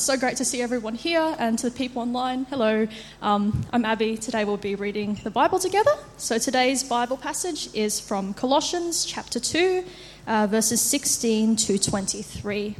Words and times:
so 0.00 0.16
great 0.16 0.38
to 0.38 0.46
see 0.46 0.62
everyone 0.62 0.94
here 0.94 1.36
and 1.38 1.58
to 1.58 1.68
the 1.68 1.76
people 1.76 2.00
online. 2.00 2.46
Hello, 2.46 2.88
um, 3.20 3.66
I'm 3.70 3.84
Abby. 3.84 4.16
Today 4.16 4.46
we'll 4.46 4.56
be 4.56 4.74
reading 4.74 5.20
the 5.24 5.30
Bible 5.30 5.58
together. 5.58 5.90
So 6.16 6.38
today's 6.38 6.82
Bible 6.82 7.18
passage 7.18 7.68
is 7.74 8.00
from 8.00 8.32
Colossians 8.32 9.04
chapter 9.04 9.38
2, 9.38 9.84
uh, 10.26 10.46
verses 10.50 10.80
16 10.80 11.56
to 11.56 11.78
23. 11.78 12.76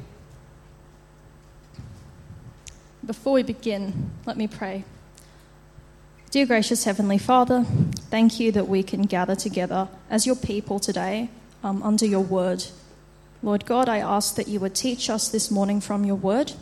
Before 3.05 3.35
we 3.35 3.43
begin, 3.43 4.13
let 4.25 4.39
me 4.39 4.47
pray. 4.47 4.85
Dear 6.31 6.47
gracious 6.47 6.85
Heavenly 6.85 7.19
Father, 7.19 7.65
thank 8.09 8.41
you 8.41 8.51
that 8.53 8.67
we 8.67 8.83
can 8.83 9.03
gather 9.03 9.37
together 9.37 9.89
as 10.09 10.27
your 10.27 10.37
people 10.37 10.81
today 10.81 11.29
um, 11.63 11.83
under 11.83 12.07
your 12.07 12.21
word. 12.21 12.65
Lord 13.43 13.67
God, 13.67 13.91
I 13.91 13.99
ask 13.99 14.37
that 14.37 14.49
you 14.49 14.59
would 14.61 14.75
teach 14.75 15.11
us 15.11 15.29
this 15.29 15.51
morning 15.51 15.83
from 15.83 16.05
your 16.05 16.17
word, 16.17 16.53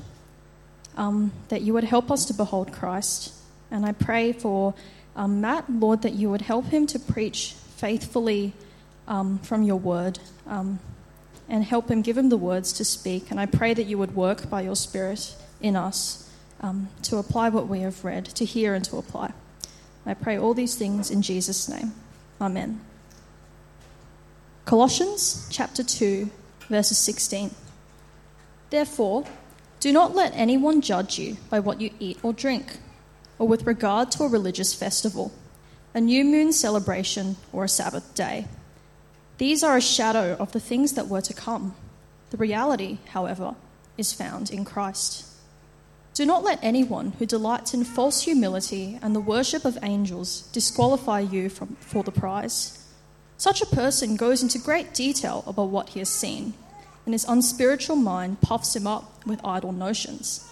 um, 0.98 1.32
that 1.48 1.62
you 1.62 1.72
would 1.72 1.84
help 1.84 2.10
us 2.10 2.26
to 2.26 2.34
behold 2.34 2.72
Christ. 2.72 3.32
And 3.70 3.86
I 3.86 3.92
pray 3.92 4.32
for 4.32 4.74
um, 5.16 5.40
Matt, 5.40 5.70
Lord, 5.70 6.02
that 6.02 6.12
you 6.12 6.28
would 6.28 6.42
help 6.42 6.66
him 6.66 6.86
to 6.88 6.98
preach 6.98 7.54
faithfully 7.76 8.52
um, 9.06 9.38
from 9.38 9.62
your 9.62 9.76
word 9.76 10.18
um, 10.46 10.80
and 11.48 11.64
help 11.64 11.90
him, 11.90 12.02
give 12.02 12.18
him 12.18 12.28
the 12.28 12.36
words 12.36 12.72
to 12.74 12.84
speak. 12.84 13.30
And 13.30 13.40
I 13.40 13.46
pray 13.46 13.72
that 13.74 13.84
you 13.84 13.96
would 13.96 14.14
work 14.14 14.50
by 14.50 14.62
your 14.62 14.76
Spirit 14.76 15.34
in 15.60 15.76
us 15.76 16.30
um, 16.60 16.88
to 17.02 17.16
apply 17.16 17.48
what 17.48 17.68
we 17.68 17.80
have 17.80 18.04
read, 18.04 18.26
to 18.26 18.44
hear 18.44 18.74
and 18.74 18.84
to 18.86 18.96
apply. 18.98 19.32
I 20.04 20.14
pray 20.14 20.38
all 20.38 20.54
these 20.54 20.74
things 20.74 21.10
in 21.10 21.22
Jesus' 21.22 21.68
name. 21.68 21.92
Amen. 22.40 22.80
Colossians 24.64 25.48
chapter 25.50 25.82
2 25.82 26.30
verses 26.68 26.98
16. 26.98 27.54
Therefore, 28.70 29.24
do 29.80 29.92
not 29.92 30.14
let 30.14 30.32
anyone 30.34 30.80
judge 30.80 31.18
you 31.18 31.36
by 31.50 31.60
what 31.60 31.80
you 31.80 31.90
eat 32.00 32.18
or 32.22 32.32
drink, 32.32 32.78
or 33.38 33.46
with 33.46 33.66
regard 33.66 34.10
to 34.12 34.24
a 34.24 34.28
religious 34.28 34.74
festival, 34.74 35.32
a 35.94 36.00
new 36.00 36.24
moon 36.24 36.52
celebration, 36.52 37.36
or 37.52 37.64
a 37.64 37.68
Sabbath 37.68 38.14
day. 38.14 38.46
These 39.38 39.62
are 39.62 39.76
a 39.76 39.80
shadow 39.80 40.36
of 40.40 40.50
the 40.52 40.60
things 40.60 40.94
that 40.94 41.08
were 41.08 41.20
to 41.20 41.32
come. 41.32 41.76
The 42.30 42.36
reality, 42.36 42.98
however, 43.10 43.54
is 43.96 44.12
found 44.12 44.50
in 44.50 44.64
Christ. 44.64 45.24
Do 46.12 46.26
not 46.26 46.42
let 46.42 46.58
anyone 46.60 47.12
who 47.12 47.26
delights 47.26 47.72
in 47.72 47.84
false 47.84 48.22
humility 48.22 48.98
and 49.00 49.14
the 49.14 49.20
worship 49.20 49.64
of 49.64 49.78
angels 49.82 50.42
disqualify 50.52 51.20
you 51.20 51.48
from, 51.48 51.76
for 51.76 52.02
the 52.02 52.10
prize. 52.10 52.84
Such 53.36 53.62
a 53.62 53.66
person 53.66 54.16
goes 54.16 54.42
into 54.42 54.58
great 54.58 54.92
detail 54.92 55.44
about 55.46 55.68
what 55.68 55.90
he 55.90 56.00
has 56.00 56.08
seen, 56.08 56.54
and 57.08 57.14
his 57.14 57.24
unspiritual 57.24 57.96
mind 57.96 58.38
puffs 58.42 58.76
him 58.76 58.86
up 58.86 59.24
with 59.24 59.42
idle 59.42 59.72
notions. 59.72 60.46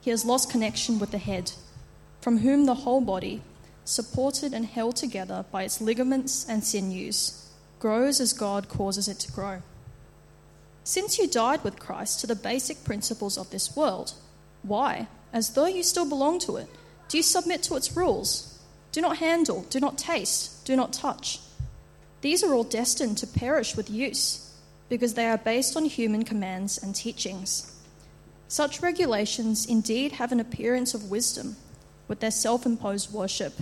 He 0.00 0.08
has 0.08 0.24
lost 0.24 0.50
connection 0.50 0.98
with 0.98 1.10
the 1.10 1.18
head, 1.18 1.52
from 2.22 2.38
whom 2.38 2.64
the 2.64 2.86
whole 2.86 3.02
body, 3.02 3.42
supported 3.84 4.54
and 4.54 4.64
held 4.64 4.96
together 4.96 5.44
by 5.52 5.64
its 5.64 5.78
ligaments 5.78 6.48
and 6.48 6.64
sinews, 6.64 7.50
grows 7.80 8.18
as 8.18 8.32
God 8.32 8.70
causes 8.70 9.08
it 9.08 9.18
to 9.18 9.30
grow. 9.30 9.60
Since 10.84 11.18
you 11.18 11.28
died 11.28 11.62
with 11.62 11.78
Christ 11.78 12.20
to 12.20 12.26
the 12.26 12.34
basic 12.34 12.82
principles 12.82 13.36
of 13.36 13.50
this 13.50 13.76
world, 13.76 14.14
why, 14.62 15.06
as 15.34 15.50
though 15.50 15.66
you 15.66 15.82
still 15.82 16.08
belong 16.08 16.38
to 16.38 16.56
it, 16.56 16.68
do 17.10 17.18
you 17.18 17.22
submit 17.22 17.62
to 17.64 17.76
its 17.76 17.94
rules? 17.94 18.58
Do 18.92 19.02
not 19.02 19.18
handle, 19.18 19.66
do 19.68 19.78
not 19.78 19.98
taste, 19.98 20.64
do 20.64 20.76
not 20.76 20.94
touch 20.94 21.40
these 22.20 22.44
are 22.44 22.52
all 22.52 22.64
destined 22.64 23.18
to 23.18 23.26
perish 23.26 23.76
with 23.76 23.90
use, 23.90 24.49
because 24.90 25.14
they 25.14 25.26
are 25.26 25.38
based 25.38 25.76
on 25.76 25.86
human 25.86 26.24
commands 26.24 26.76
and 26.76 26.94
teachings. 26.94 27.74
Such 28.48 28.82
regulations 28.82 29.64
indeed 29.64 30.12
have 30.12 30.32
an 30.32 30.40
appearance 30.40 30.92
of 30.92 31.10
wisdom, 31.10 31.56
with 32.08 32.20
their 32.20 32.32
self 32.32 32.66
imposed 32.66 33.12
worship, 33.12 33.54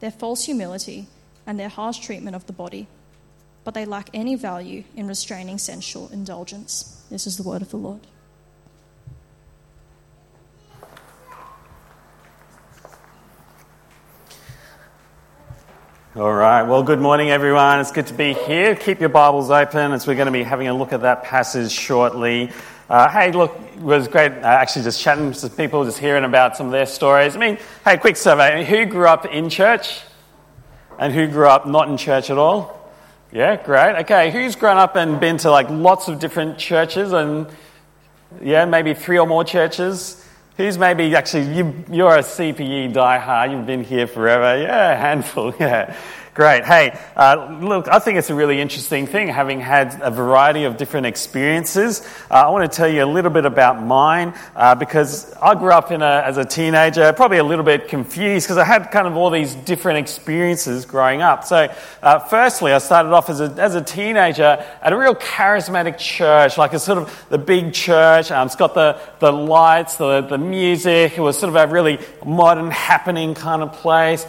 their 0.00 0.10
false 0.10 0.44
humility, 0.44 1.06
and 1.46 1.58
their 1.58 1.68
harsh 1.70 2.00
treatment 2.00 2.36
of 2.36 2.46
the 2.46 2.52
body, 2.52 2.88
but 3.64 3.74
they 3.74 3.84
lack 3.84 4.10
any 4.12 4.34
value 4.34 4.82
in 4.96 5.06
restraining 5.06 5.58
sensual 5.58 6.10
indulgence. 6.12 7.04
This 7.08 7.26
is 7.26 7.36
the 7.36 7.44
word 7.44 7.62
of 7.62 7.70
the 7.70 7.76
Lord. 7.76 8.00
All 16.14 16.30
right. 16.30 16.62
Well, 16.64 16.82
good 16.82 17.00
morning, 17.00 17.30
everyone. 17.30 17.80
It's 17.80 17.90
good 17.90 18.08
to 18.08 18.12
be 18.12 18.34
here. 18.34 18.76
Keep 18.76 19.00
your 19.00 19.08
Bibles 19.08 19.50
open 19.50 19.92
as 19.92 20.06
we're 20.06 20.14
going 20.14 20.26
to 20.26 20.30
be 20.30 20.42
having 20.42 20.68
a 20.68 20.74
look 20.74 20.92
at 20.92 21.00
that 21.00 21.24
passage 21.24 21.72
shortly. 21.72 22.52
Uh, 22.86 23.08
hey, 23.08 23.32
look, 23.32 23.58
it 23.74 23.80
was 23.80 24.08
great 24.08 24.30
uh, 24.30 24.44
actually 24.44 24.82
just 24.82 25.00
chatting 25.00 25.32
to 25.32 25.48
people, 25.48 25.86
just 25.86 25.96
hearing 25.96 26.24
about 26.24 26.54
some 26.54 26.66
of 26.66 26.72
their 26.72 26.84
stories. 26.84 27.34
I 27.34 27.38
mean, 27.38 27.58
hey, 27.82 27.96
quick 27.96 28.18
survey. 28.18 28.62
Who 28.62 28.84
grew 28.84 29.06
up 29.06 29.24
in 29.24 29.48
church? 29.48 30.02
And 30.98 31.14
who 31.14 31.28
grew 31.28 31.46
up 31.46 31.66
not 31.66 31.88
in 31.88 31.96
church 31.96 32.28
at 32.28 32.36
all? 32.36 32.92
Yeah, 33.32 33.56
great. 33.56 34.00
Okay, 34.00 34.30
who's 34.30 34.54
grown 34.54 34.76
up 34.76 34.96
and 34.96 35.18
been 35.18 35.38
to 35.38 35.50
like 35.50 35.70
lots 35.70 36.08
of 36.08 36.18
different 36.18 36.58
churches 36.58 37.14
and, 37.14 37.46
yeah, 38.42 38.66
maybe 38.66 38.92
three 38.92 39.18
or 39.18 39.26
more 39.26 39.44
churches? 39.44 40.21
Who's 40.56 40.76
maybe 40.76 41.14
actually, 41.16 41.54
you, 41.54 41.84
you're 41.90 42.16
a 42.16 42.22
CPE 42.22 42.92
diehard, 42.92 43.52
you've 43.52 43.66
been 43.66 43.84
here 43.84 44.06
forever. 44.06 44.60
Yeah, 44.60 44.92
a 44.92 44.96
handful, 44.96 45.54
yeah. 45.60 45.96
Great. 46.34 46.64
Hey, 46.64 46.98
uh, 47.14 47.58
look, 47.60 47.88
I 47.88 47.98
think 47.98 48.16
it's 48.16 48.30
a 48.30 48.34
really 48.34 48.58
interesting 48.58 49.06
thing 49.06 49.28
having 49.28 49.60
had 49.60 50.00
a 50.00 50.10
variety 50.10 50.64
of 50.64 50.78
different 50.78 51.04
experiences. 51.04 52.00
Uh, 52.30 52.46
I 52.46 52.48
want 52.48 52.72
to 52.72 52.74
tell 52.74 52.88
you 52.88 53.04
a 53.04 53.10
little 53.12 53.30
bit 53.30 53.44
about 53.44 53.82
mine 53.82 54.32
uh, 54.56 54.74
because 54.74 55.30
I 55.34 55.54
grew 55.54 55.72
up 55.72 55.90
in 55.90 56.00
a, 56.00 56.22
as 56.24 56.38
a 56.38 56.44
teenager, 56.46 57.12
probably 57.12 57.36
a 57.36 57.44
little 57.44 57.66
bit 57.66 57.86
confused 57.86 58.46
because 58.46 58.56
I 58.56 58.64
had 58.64 58.90
kind 58.90 59.06
of 59.06 59.14
all 59.14 59.28
these 59.28 59.54
different 59.54 59.98
experiences 59.98 60.86
growing 60.86 61.20
up. 61.20 61.44
So, 61.44 61.70
uh, 62.02 62.18
firstly, 62.20 62.72
I 62.72 62.78
started 62.78 63.10
off 63.10 63.28
as 63.28 63.42
a, 63.42 63.54
as 63.58 63.74
a 63.74 63.82
teenager 63.82 64.64
at 64.80 64.90
a 64.90 64.96
real 64.96 65.14
charismatic 65.14 65.98
church, 65.98 66.56
like 66.56 66.72
a 66.72 66.78
sort 66.78 66.96
of 66.96 67.26
the 67.28 67.36
big 67.36 67.74
church. 67.74 68.30
Um, 68.30 68.46
it's 68.46 68.56
got 68.56 68.72
the, 68.72 68.98
the 69.18 69.30
lights, 69.30 69.98
the, 69.98 70.22
the 70.22 70.38
music. 70.38 71.18
It 71.18 71.20
was 71.20 71.38
sort 71.38 71.54
of 71.54 71.56
a 71.56 71.70
really 71.70 71.98
modern, 72.24 72.70
happening 72.70 73.34
kind 73.34 73.62
of 73.62 73.74
place. 73.74 74.26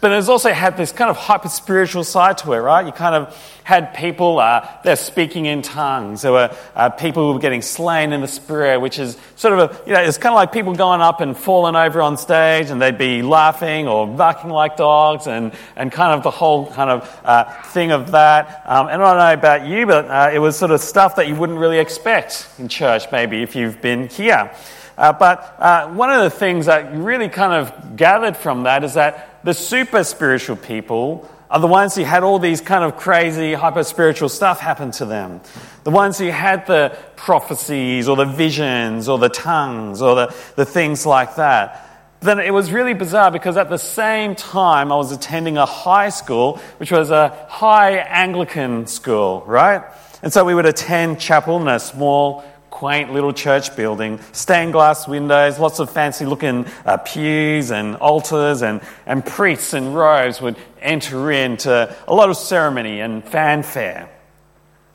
But 0.00 0.12
it's 0.12 0.28
also 0.28 0.52
had 0.52 0.76
this 0.76 0.92
kind 0.92 1.10
of 1.10 1.16
hyper 1.16 1.48
spiritual 1.48 2.04
side 2.04 2.38
to 2.38 2.52
it, 2.52 2.58
right? 2.58 2.84
You 2.84 2.92
kind 2.92 3.14
of 3.14 3.34
had 3.64 3.94
people, 3.94 4.38
uh, 4.38 4.68
they're 4.84 4.94
speaking 4.94 5.46
in 5.46 5.62
tongues. 5.62 6.22
There 6.22 6.32
were 6.32 6.54
uh, 6.74 6.90
people 6.90 7.26
who 7.26 7.32
were 7.32 7.40
getting 7.40 7.62
slain 7.62 8.12
in 8.12 8.20
the 8.20 8.28
spirit, 8.28 8.80
which 8.80 8.98
is 8.98 9.16
sort 9.36 9.58
of 9.58 9.70
a, 9.70 9.88
you 9.88 9.94
know, 9.94 10.00
it's 10.00 10.18
kind 10.18 10.34
of 10.34 10.36
like 10.36 10.52
people 10.52 10.74
going 10.74 11.00
up 11.00 11.20
and 11.20 11.36
falling 11.36 11.76
over 11.76 12.02
on 12.02 12.18
stage 12.18 12.70
and 12.70 12.80
they'd 12.80 12.98
be 12.98 13.22
laughing 13.22 13.88
or 13.88 14.06
barking 14.06 14.50
like 14.50 14.76
dogs 14.76 15.26
and, 15.26 15.52
and 15.76 15.90
kind 15.90 16.12
of 16.12 16.22
the 16.22 16.30
whole 16.30 16.70
kind 16.72 16.90
of 16.90 17.20
uh, 17.24 17.44
thing 17.62 17.90
of 17.90 18.12
that. 18.12 18.62
Um, 18.66 18.88
and 18.88 19.02
I 19.02 19.10
don't 19.14 19.18
know 19.18 19.32
about 19.32 19.66
you, 19.66 19.86
but 19.86 20.04
uh, 20.04 20.30
it 20.32 20.38
was 20.38 20.56
sort 20.56 20.72
of 20.72 20.80
stuff 20.80 21.16
that 21.16 21.26
you 21.26 21.34
wouldn't 21.34 21.58
really 21.58 21.78
expect 21.78 22.48
in 22.58 22.68
church, 22.68 23.04
maybe, 23.10 23.42
if 23.42 23.56
you've 23.56 23.80
been 23.80 24.08
here. 24.08 24.52
Uh, 24.98 25.12
but 25.12 25.56
uh, 25.58 25.88
one 25.88 26.10
of 26.10 26.22
the 26.22 26.30
things 26.30 26.66
that 26.66 26.94
really 26.94 27.28
kind 27.28 27.52
of 27.52 27.96
gathered 27.96 28.36
from 28.36 28.62
that 28.62 28.82
is 28.82 28.94
that 28.94 29.35
the 29.46 29.54
super 29.54 30.02
spiritual 30.02 30.56
people 30.56 31.30
are 31.48 31.60
the 31.60 31.68
ones 31.68 31.94
who 31.94 32.02
had 32.02 32.24
all 32.24 32.40
these 32.40 32.60
kind 32.60 32.82
of 32.82 32.96
crazy 32.96 33.54
hyper 33.54 33.84
spiritual 33.84 34.28
stuff 34.28 34.58
happen 34.58 34.90
to 34.90 35.04
them. 35.04 35.40
The 35.84 35.92
ones 35.92 36.18
who 36.18 36.26
had 36.26 36.66
the 36.66 36.98
prophecies 37.14 38.08
or 38.08 38.16
the 38.16 38.24
visions 38.24 39.08
or 39.08 39.18
the 39.20 39.28
tongues 39.28 40.02
or 40.02 40.16
the, 40.16 40.34
the 40.56 40.64
things 40.64 41.06
like 41.06 41.36
that. 41.36 41.88
Then 42.18 42.40
it 42.40 42.52
was 42.52 42.72
really 42.72 42.92
bizarre 42.92 43.30
because 43.30 43.56
at 43.56 43.68
the 43.68 43.78
same 43.78 44.34
time 44.34 44.90
I 44.90 44.96
was 44.96 45.12
attending 45.12 45.58
a 45.58 45.66
high 45.66 46.08
school, 46.08 46.56
which 46.78 46.90
was 46.90 47.12
a 47.12 47.28
high 47.48 47.98
Anglican 47.98 48.88
school, 48.88 49.44
right? 49.46 49.84
And 50.24 50.32
so 50.32 50.44
we 50.44 50.56
would 50.56 50.66
attend 50.66 51.20
chapel 51.20 51.62
in 51.62 51.68
a 51.68 51.78
small 51.78 52.44
quaint 52.76 53.10
little 53.10 53.32
church 53.32 53.74
building, 53.74 54.20
stained 54.32 54.70
glass 54.70 55.08
windows, 55.08 55.58
lots 55.58 55.78
of 55.78 55.88
fancy 55.88 56.26
looking 56.26 56.66
uh, 56.84 56.98
pews 56.98 57.70
and 57.70 57.96
altars, 57.96 58.60
and, 58.60 58.82
and 59.06 59.24
priests 59.24 59.72
in 59.72 59.94
robes 59.94 60.42
would 60.42 60.56
enter 60.82 61.32
into 61.32 61.96
a 62.06 62.14
lot 62.14 62.28
of 62.28 62.36
ceremony 62.36 63.00
and 63.00 63.24
fanfare. 63.24 64.10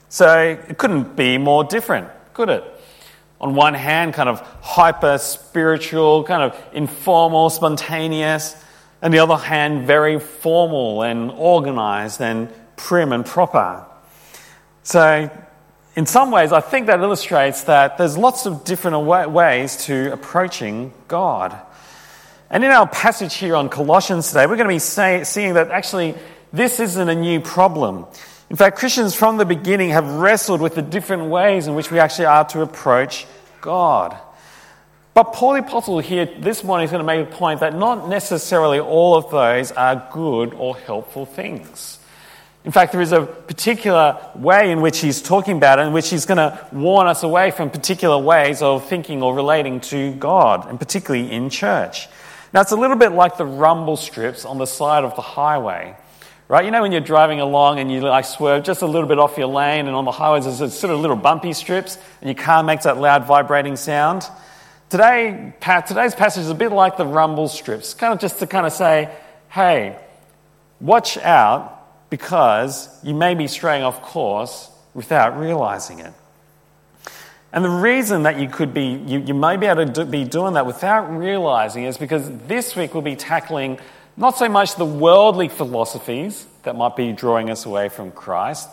So 0.10 0.60
it 0.69 0.78
couldn't 0.78 1.16
be 1.16 1.39
more 1.39 1.63
different, 1.63 2.07
could 2.36 2.50
it? 2.50 2.63
On 3.39 3.56
one 3.56 3.74
hand, 3.74 4.13
kind 4.13 4.30
of 4.30 4.42
hyper 4.62 5.18
spiritual, 5.18 6.24
kind 6.24 6.44
of 6.44 6.56
informal, 6.74 7.50
spontaneous. 7.50 8.63
On 9.01 9.10
the 9.10 9.18
other 9.18 9.38
hand, 9.38 9.88
very 9.88 10.19
formal 10.19 11.01
and 11.01 11.31
organized 11.31 12.22
and 12.22 12.48
prim 12.75 13.12
and 13.12 13.25
proper. 13.25 13.88
So 14.84 15.31
in 15.95 16.05
some 16.05 16.31
ways, 16.31 16.51
I 16.53 16.61
think 16.61 16.88
that 16.88 17.01
illustrates 17.01 17.65
that 17.65 17.97
there's 17.97 18.17
lots 18.17 18.45
of 18.45 18.63
different 18.63 19.05
ways 19.05 19.85
to 19.85 20.13
approaching 20.13 20.93
God. 21.07 21.59
And 22.49 22.63
in 22.63 22.71
our 22.71 22.88
passage 22.88 23.35
here 23.35 23.55
on 23.55 23.69
Colossians 23.69 24.27
today, 24.29 24.45
we're 24.45 24.55
going 24.55 24.67
to 24.67 24.73
be 24.73 24.79
say, 24.79 25.23
seeing 25.23 25.55
that 25.55 25.71
actually 25.71 26.15
this 26.53 26.79
isn't 26.79 27.09
a 27.09 27.15
new 27.15 27.39
problem. 27.39 28.05
In 28.49 28.55
fact, 28.57 28.77
Christians 28.77 29.15
from 29.15 29.38
the 29.38 29.45
beginning 29.45 29.91
have 29.91 30.05
wrestled 30.05 30.61
with 30.61 30.75
the 30.75 30.81
different 30.81 31.29
ways 31.29 31.67
in 31.67 31.75
which 31.75 31.91
we 31.91 31.99
actually 31.99 32.25
are 32.25 32.45
to 32.49 32.61
approach 32.61 33.25
God. 33.61 34.17
But 35.13 35.33
Paul 35.33 35.53
the 35.53 35.59
Apostle 35.59 35.99
here 35.99 36.25
this 36.25 36.63
morning 36.63 36.85
is 36.85 36.91
going 36.91 36.99
to 36.99 37.05
make 37.05 37.27
a 37.27 37.31
point 37.31 37.59
that 37.61 37.75
not 37.75 38.07
necessarily 38.07 38.79
all 38.79 39.15
of 39.15 39.29
those 39.29 39.71
are 39.73 40.07
good 40.11 40.53
or 40.53 40.77
helpful 40.77 41.25
things. 41.25 41.99
In 42.63 42.72
fact, 42.72 42.92
there 42.92 43.02
is 43.02 43.12
a 43.12 43.25
particular 43.25 44.19
way 44.36 44.72
in 44.72 44.81
which 44.81 45.00
he's 45.00 45.22
talking 45.22 45.58
about 45.58 45.80
it, 45.80 45.88
in 45.88 45.94
which 45.94 46.10
he's 46.10 46.25
going 46.25 46.38
to 46.38 46.68
warn 46.72 47.08
us 47.08 47.24
away 47.24 47.50
from 47.50 47.72
particular 47.72 48.19
ways 48.19 48.62
of 48.62 48.88
thinking 48.88 49.24
or 49.24 49.34
relating 49.34 49.80
to 49.81 50.13
God, 50.13 50.69
and 50.69 50.78
particularly 50.80 51.31
in 51.31 51.50
church. 51.50 52.08
Now, 52.54 52.62
it's 52.62 52.72
a 52.72 52.75
little 52.75 52.98
bit 52.98 53.13
like 53.13 53.38
the 53.38 53.46
rumble 53.46 53.98
strips 53.98 54.46
on 54.46 54.60
the 54.60 54.68
side 54.68 55.04
of 55.04 55.16
the 55.16 55.22
highway. 55.22 55.96
Right? 56.48 56.66
You 56.66 56.72
know 56.72 56.81
when 56.81 56.92
you're 56.92 57.00
driving 57.00 57.40
along 57.40 57.80
and 57.80 57.90
you 57.90 58.02
like 58.02 58.25
swerve 58.25 58.63
just 58.63 58.81
a 58.81 58.86
little 58.86 59.08
bit 59.08 59.18
off 59.18 59.38
your 59.38 59.48
lane 59.48 59.88
and 59.88 59.96
on 59.96 60.04
the 60.04 60.12
highways 60.12 60.44
there's 60.60 60.78
sort 60.78 60.94
of 60.94 61.00
little 61.00 61.16
bumpy 61.16 61.54
strips 61.54 61.98
and 62.19 62.30
your 62.30 62.36
car 62.36 62.62
makes 62.62 62.84
that 62.84 62.98
loud 62.98 63.25
vibrating 63.25 63.78
sound? 63.78 64.28
Today, 64.90 65.54
today's 65.62 66.13
passage 66.13 66.42
is 66.42 66.50
a 66.50 66.54
bit 66.54 66.74
like 66.74 66.98
the 66.98 67.06
rumble 67.06 67.48
strips, 67.48 67.94
kind 67.94 68.13
of 68.13 68.19
just 68.19 68.40
to 68.40 68.48
kind 68.48 68.68
of 68.68 68.74
say, 68.74 69.10
hey, 69.48 69.98
watch 70.81 71.18
out 71.18 71.81
because 72.12 72.90
you 73.04 73.16
may 73.16 73.34
be 73.34 73.48
straying 73.48 73.81
off 73.81 74.04
course 74.04 74.69
without 74.94 75.40
realizing 75.40 76.00
it. 76.00 76.13
And 77.54 77.66
the 77.66 77.69
reason 77.69 78.24
that 78.24 78.38
you 78.40 78.48
could 78.48 78.74
be, 78.74 79.02
you, 79.06 79.19
you 79.19 79.34
may 79.34 79.58
be 79.58 79.66
able 79.66 79.86
to 79.86 79.92
do, 79.92 80.06
be 80.06 80.25
doing 80.25 80.54
that 80.54 80.66
without 80.66 81.10
realizing 81.10 81.86
is 81.86 81.98
because 81.98 82.30
this 82.48 82.75
week 82.75 82.94
we'll 82.94 83.02
be 83.02 83.16
tackling 83.16 83.80
not 84.16 84.38
so 84.38 84.48
much 84.50 84.75
the 84.75 84.86
worldly 84.86 85.48
philosophies 85.48 86.46
that 86.63 86.75
might 86.75 86.96
be 86.96 87.13
drawing 87.13 87.50
us 87.50 87.66
away 87.66 87.90
from 87.90 88.12
Christ, 88.12 88.69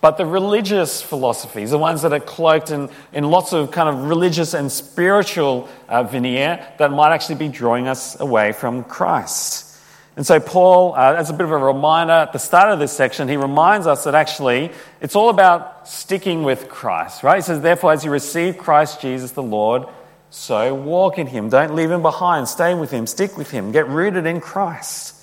but 0.00 0.16
the 0.16 0.24
religious 0.26 1.02
philosophies, 1.02 1.70
the 1.70 1.78
ones 1.78 2.02
that 2.02 2.12
are 2.12 2.20
cloaked 2.20 2.70
in, 2.70 2.88
in 3.12 3.24
lots 3.24 3.52
of 3.52 3.70
kind 3.70 3.88
of 3.88 4.08
religious 4.08 4.54
and 4.54 4.72
spiritual 4.72 5.68
uh, 5.88 6.04
veneer 6.04 6.66
that 6.78 6.90
might 6.90 7.12
actually 7.12 7.34
be 7.34 7.48
drawing 7.48 7.86
us 7.86 8.18
away 8.18 8.52
from 8.52 8.82
Christ. 8.84 9.67
And 10.18 10.26
so, 10.26 10.40
Paul, 10.40 10.94
uh, 10.96 11.14
as 11.14 11.30
a 11.30 11.32
bit 11.32 11.44
of 11.44 11.52
a 11.52 11.58
reminder 11.58 12.12
at 12.12 12.32
the 12.32 12.40
start 12.40 12.72
of 12.72 12.80
this 12.80 12.90
section, 12.90 13.28
he 13.28 13.36
reminds 13.36 13.86
us 13.86 14.02
that 14.02 14.16
actually 14.16 14.72
it's 15.00 15.14
all 15.14 15.28
about 15.28 15.86
sticking 15.86 16.42
with 16.42 16.68
Christ, 16.68 17.22
right? 17.22 17.36
He 17.36 17.42
says, 17.42 17.60
Therefore, 17.60 17.92
as 17.92 18.04
you 18.04 18.10
receive 18.10 18.58
Christ 18.58 19.00
Jesus 19.00 19.30
the 19.30 19.44
Lord, 19.44 19.86
so 20.30 20.74
walk 20.74 21.18
in 21.18 21.28
him. 21.28 21.50
Don't 21.50 21.76
leave 21.76 21.92
him 21.92 22.02
behind. 22.02 22.48
Stay 22.48 22.74
with 22.74 22.90
him. 22.90 23.06
Stick 23.06 23.38
with 23.38 23.52
him. 23.52 23.70
Get 23.70 23.86
rooted 23.86 24.26
in 24.26 24.40
Christ. 24.40 25.14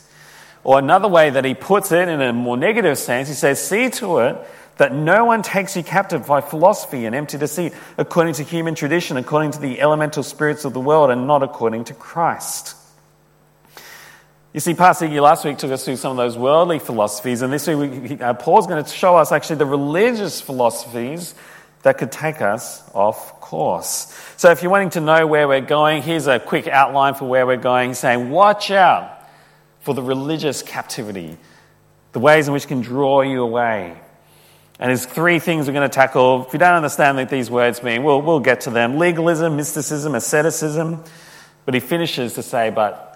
Or 0.63 0.79
another 0.79 1.09
way 1.09 1.29
that 1.29 1.43
he 1.43 1.55
puts 1.55 1.91
it 1.91 2.07
in 2.07 2.21
a 2.21 2.31
more 2.31 2.55
negative 2.55 2.97
sense, 2.97 3.27
he 3.27 3.33
says, 3.33 3.59
See 3.59 3.89
to 3.89 4.19
it 4.19 4.37
that 4.77 4.93
no 4.93 5.25
one 5.25 5.41
takes 5.41 5.75
you 5.75 5.83
captive 5.83 6.25
by 6.25 6.39
philosophy 6.39 7.05
and 7.05 7.13
empty 7.13 7.37
deceit, 7.37 7.73
according 7.97 8.35
to 8.35 8.43
human 8.43 8.75
tradition, 8.75 9.17
according 9.17 9.51
to 9.51 9.59
the 9.59 9.81
elemental 9.81 10.23
spirits 10.23 10.63
of 10.63 10.71
the 10.71 10.79
world, 10.79 11.11
and 11.11 11.27
not 11.27 11.43
according 11.43 11.83
to 11.83 11.93
Christ. 11.93 12.77
You 14.55 14.61
see, 14.61 14.73
Pastor 14.73 15.05
Iggy 15.05 15.21
last 15.21 15.43
week 15.43 15.57
took 15.57 15.73
us 15.73 15.83
through 15.83 15.97
some 15.97 16.11
of 16.11 16.17
those 16.17 16.37
worldly 16.37 16.79
philosophies, 16.79 17.41
and 17.41 17.51
this 17.51 17.67
week 17.67 18.21
uh, 18.21 18.33
Paul's 18.35 18.67
going 18.67 18.81
to 18.81 18.89
show 18.89 19.17
us 19.17 19.33
actually 19.33 19.57
the 19.57 19.65
religious 19.65 20.39
philosophies 20.39 21.35
that 21.81 21.97
could 21.97 22.09
take 22.09 22.41
us 22.41 22.81
off 22.93 23.41
course. 23.41 24.17
So, 24.37 24.51
if 24.51 24.63
you're 24.63 24.71
wanting 24.71 24.91
to 24.91 25.01
know 25.01 25.27
where 25.27 25.45
we're 25.49 25.59
going, 25.59 26.03
here's 26.03 26.27
a 26.27 26.39
quick 26.39 26.69
outline 26.69 27.15
for 27.15 27.25
where 27.27 27.45
we're 27.45 27.57
going. 27.57 27.95
Saying, 27.95 28.29
Watch 28.29 28.71
out 28.71 29.27
for 29.81 29.93
the 29.93 30.01
religious 30.01 30.61
captivity, 30.61 31.37
the 32.13 32.19
ways 32.19 32.47
in 32.47 32.53
which 32.53 32.69
can 32.69 32.79
draw 32.79 33.23
you 33.23 33.43
away. 33.43 33.93
And 34.79 34.89
there's 34.89 35.05
three 35.05 35.39
things 35.39 35.67
we're 35.67 35.73
going 35.73 35.89
to 35.89 35.93
tackle. 35.93 36.45
If 36.47 36.53
you 36.53 36.59
don't 36.59 36.75
understand 36.75 37.17
what 37.17 37.27
these 37.27 37.51
words 37.51 37.83
mean, 37.83 38.03
we'll, 38.03 38.21
we'll 38.21 38.39
get 38.39 38.61
to 38.61 38.69
them 38.69 38.99
legalism, 38.99 39.57
mysticism, 39.57 40.15
asceticism. 40.15 41.03
But 41.65 41.73
he 41.73 41.81
finishes 41.81 42.35
to 42.35 42.41
say, 42.41 42.69
But 42.69 43.14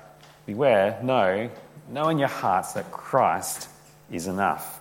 beware, 0.50 1.00
know, 1.04 1.48
know 1.92 2.10
in 2.10 2.18
your 2.18 2.28
hearts 2.28 2.74
that 2.74 2.92
Christ 2.92 3.70
is 4.12 4.26
enough. 4.26 4.80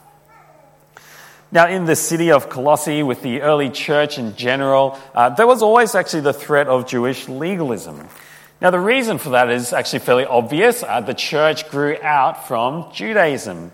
Now, 1.53 1.69
in 1.69 1.85
the 1.85 1.94
city 1.94 2.32
of 2.32 2.49
Colossae, 2.49 3.03
with 3.03 3.20
the 3.20 3.43
early 3.43 3.69
church 3.69 4.19
in 4.19 4.35
general, 4.35 4.99
uh, 5.15 5.29
there 5.29 5.47
was 5.47 5.61
always 5.62 5.94
actually 5.94 6.23
the 6.23 6.32
threat 6.32 6.69
of 6.69 6.87
Jewish 6.87 7.29
legalism. 7.29 8.09
Now, 8.62 8.70
the 8.70 8.81
reason 8.81 9.19
for 9.19 9.31
that 9.31 9.50
is 9.50 9.75
actually 9.75 9.99
fairly 10.00 10.25
obvious. 10.25 10.82
Uh, 10.82 11.03
the 11.03 11.12
church 11.12 11.70
grew 11.70 11.99
out 12.03 12.49
from 12.49 12.91
Judaism. 12.94 13.70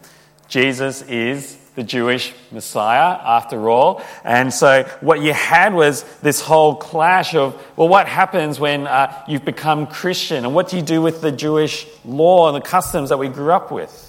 Jesus 0.48 1.02
is 1.02 1.56
the 1.74 1.82
Jewish 1.82 2.32
Messiah, 2.52 3.18
after 3.24 3.68
all. 3.68 4.02
And 4.22 4.52
so, 4.52 4.84
what 5.00 5.20
you 5.20 5.32
had 5.32 5.74
was 5.74 6.04
this 6.20 6.40
whole 6.40 6.76
clash 6.76 7.34
of, 7.34 7.60
well, 7.76 7.88
what 7.88 8.06
happens 8.06 8.60
when 8.60 8.86
uh, 8.86 9.24
you've 9.26 9.44
become 9.44 9.86
Christian? 9.86 10.44
And 10.44 10.54
what 10.54 10.68
do 10.68 10.76
you 10.76 10.82
do 10.82 11.02
with 11.02 11.20
the 11.20 11.32
Jewish 11.32 11.86
law 12.04 12.48
and 12.48 12.56
the 12.56 12.66
customs 12.66 13.08
that 13.08 13.18
we 13.18 13.28
grew 13.28 13.52
up 13.52 13.72
with? 13.72 14.00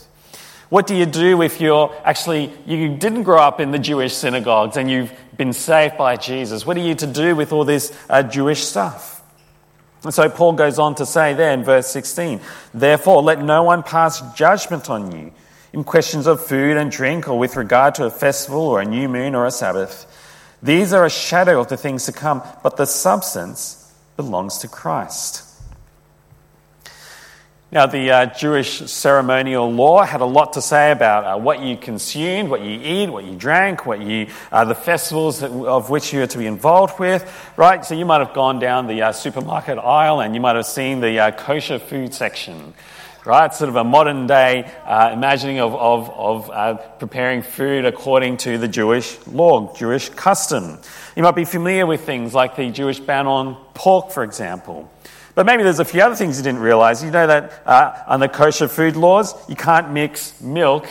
What 0.69 0.87
do 0.87 0.95
you 0.95 1.05
do 1.05 1.41
if 1.41 1.61
you're 1.61 1.93
actually, 2.03 2.51
you 2.65 2.97
didn't 2.97 3.23
grow 3.23 3.39
up 3.39 3.59
in 3.59 3.71
the 3.71 3.79
Jewish 3.79 4.13
synagogues 4.13 4.77
and 4.77 4.89
you've 4.89 5.13
been 5.37 5.53
saved 5.53 5.97
by 5.97 6.17
Jesus? 6.17 6.65
What 6.65 6.75
are 6.77 6.81
you 6.81 6.95
to 6.95 7.07
do 7.07 7.35
with 7.35 7.53
all 7.53 7.65
this 7.65 7.95
uh, 8.09 8.23
Jewish 8.23 8.63
stuff? 8.63 9.21
And 10.03 10.13
so 10.13 10.29
Paul 10.29 10.53
goes 10.53 10.77
on 10.77 10.95
to 10.95 11.05
say 11.05 11.33
there 11.33 11.51
in 11.51 11.63
verse 11.63 11.87
16, 11.87 12.39
therefore 12.73 13.21
let 13.23 13.41
no 13.41 13.63
one 13.63 13.83
pass 13.83 14.21
judgment 14.35 14.89
on 14.89 15.11
you 15.11 15.31
in 15.75 15.83
questions 15.83 16.25
of 16.25 16.39
food 16.39 16.77
and 16.77 16.89
drink 16.89 17.27
or 17.27 17.37
with 17.37 17.57
regard 17.57 17.93
to 17.95 18.05
a 18.05 18.09
festival 18.09 18.61
or 18.61 18.79
a 18.79 18.85
new 18.85 19.09
moon 19.09 19.35
or 19.35 19.45
a 19.45 19.51
Sabbath. 19.51 20.05
These 20.63 20.93
are 20.93 21.03
a 21.03 21.09
shadow 21.09 21.59
of 21.59 21.67
the 21.67 21.75
things 21.75 22.05
to 22.05 22.13
come, 22.13 22.41
but 22.63 22.77
the 22.77 22.85
substance 22.85 23.93
belongs 24.15 24.59
to 24.59 24.69
Christ. 24.69 25.43
Now, 27.73 27.87
the 27.87 28.09
uh, 28.09 28.25
Jewish 28.27 28.89
ceremonial 28.89 29.69
law 29.69 30.05
had 30.05 30.21
a 30.21 30.25
lot 30.25 30.53
to 30.53 30.61
say 30.61 30.91
about 30.91 31.25
uh, 31.25 31.37
what 31.37 31.59
you 31.59 31.75
consumed, 31.75 32.49
what 32.49 32.61
you 32.61 32.79
eat, 32.81 33.09
what 33.09 33.25
you 33.25 33.35
drank, 33.35 33.85
what 33.85 33.99
you, 33.99 34.27
uh, 34.53 34.63
the 34.63 34.75
festivals 34.75 35.41
that, 35.41 35.51
of 35.51 35.89
which 35.89 36.13
you 36.13 36.21
were 36.21 36.27
to 36.27 36.37
be 36.37 36.45
involved 36.45 37.01
with, 37.01 37.29
right? 37.57 37.83
So 37.83 37.95
you 37.95 38.05
might 38.05 38.19
have 38.19 38.33
gone 38.33 38.59
down 38.59 38.87
the 38.87 39.01
uh, 39.01 39.11
supermarket 39.11 39.77
aisle 39.77 40.21
and 40.21 40.33
you 40.35 40.39
might 40.39 40.55
have 40.55 40.67
seen 40.67 41.01
the 41.01 41.19
uh, 41.19 41.31
kosher 41.31 41.79
food 41.79 42.13
section, 42.13 42.73
right? 43.25 43.53
Sort 43.53 43.69
of 43.69 43.75
a 43.75 43.83
modern 43.83 44.27
day 44.27 44.71
uh, 44.85 45.09
imagining 45.13 45.59
of, 45.59 45.73
of, 45.75 46.09
of 46.11 46.99
preparing 46.99 47.41
food 47.41 47.85
according 47.85 48.37
to 48.37 48.57
the 48.57 48.67
Jewish 48.67 49.17
law, 49.27 49.75
Jewish 49.75 50.09
custom. 50.09 50.77
You 51.15 51.23
might 51.23 51.35
be 51.35 51.45
familiar 51.45 51.85
with 51.85 52.01
things 52.01 52.33
like 52.33 52.55
the 52.55 52.69
Jewish 52.69 52.99
ban 52.99 53.27
on 53.27 53.55
pork, 53.73 54.11
for 54.11 54.23
example. 54.23 54.91
But 55.33 55.45
maybe 55.45 55.63
there's 55.63 55.79
a 55.79 55.85
few 55.85 56.01
other 56.01 56.15
things 56.15 56.37
you 56.37 56.43
didn't 56.43 56.61
realize. 56.61 57.03
You 57.03 57.11
know 57.11 57.27
that 57.27 57.63
uh, 57.65 58.03
under 58.07 58.27
kosher 58.27 58.67
food 58.67 58.95
laws, 58.95 59.33
you 59.49 59.55
can't 59.55 59.91
mix 59.91 60.39
milk 60.39 60.87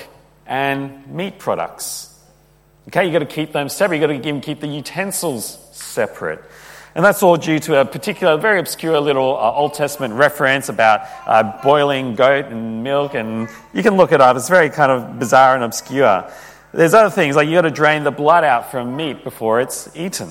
and 0.47 1.07
meat 1.07 1.39
products. 1.39 2.11
Okay, 2.89 3.05
you've 3.05 3.15
got 3.15 3.21
to 3.21 3.27
keep 3.27 3.53
them 3.53 3.71
separate. 3.71 3.99
You've 3.99 4.23
got 4.23 4.33
to 4.33 4.41
keep 4.41 4.61
the 4.61 4.67
utensils 4.67 5.59
separate. 5.73 6.43
And 6.95 7.05
that's 7.05 7.23
all 7.25 7.37
due 7.37 7.59
to 7.61 7.81
a 7.81 7.85
particular, 7.85 8.37
very 8.37 8.61
obscure 8.61 9.01
little 9.01 9.37
uh, 9.37 9.53
Old 9.53 9.75
Testament 9.75 10.15
reference 10.15 10.69
about 10.69 11.01
uh, 11.27 11.61
boiling 11.63 12.15
goat 12.15 12.47
and 12.47 12.85
milk. 12.85 13.15
And 13.15 13.49
you 13.73 13.83
can 13.83 13.97
look 13.97 14.13
it 14.13 14.21
up. 14.21 14.37
It's 14.37 14.49
very 14.49 14.71
kind 14.71 14.93
of 14.93 15.19
bizarre 15.19 15.57
and 15.57 15.65
obscure. 15.65 16.31
There's 16.73 16.95
other 16.95 17.11
things, 17.11 17.37
like 17.37 17.49
you've 17.49 17.57
got 17.57 17.63
to 17.63 17.71
drain 17.71 18.05
the 18.05 18.11
blood 18.11 18.45
out 18.45 18.71
from 18.71 18.97
meat 18.97 19.25
before 19.25 19.61
it's 19.61 19.89
eaten. 19.97 20.29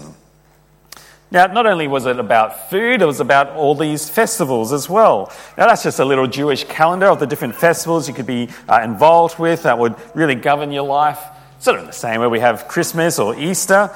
Now, 1.32 1.48
not 1.48 1.66
only 1.66 1.88
was 1.88 2.06
it 2.06 2.20
about 2.20 2.70
food, 2.70 3.02
it 3.02 3.06
was 3.06 3.20
about 3.20 3.50
all 3.56 3.74
these 3.74 4.08
festivals 4.08 4.72
as 4.72 4.88
well. 4.88 5.34
Now, 5.58 5.68
that's 5.68 5.82
just 5.82 6.00
a 6.00 6.06
little 6.06 6.28
Jewish 6.28 6.64
calendar 6.66 7.08
of 7.08 7.20
the 7.20 7.26
different 7.26 7.56
festivals 7.56 8.08
you 8.08 8.14
could 8.14 8.28
be 8.28 8.50
uh, 8.70 8.82
involved 8.84 9.40
with 9.40 9.64
that 9.64 9.80
would 9.80 9.96
really 10.14 10.36
govern 10.36 10.72
your 10.72 10.84
life. 10.84 11.20
Sort 11.60 11.80
of 11.80 11.88
the 11.88 11.92
same 11.94 12.22
way 12.22 12.28
we 12.28 12.40
have 12.40 12.68
Christmas 12.68 13.18
or 13.18 13.36
Easter, 13.36 13.90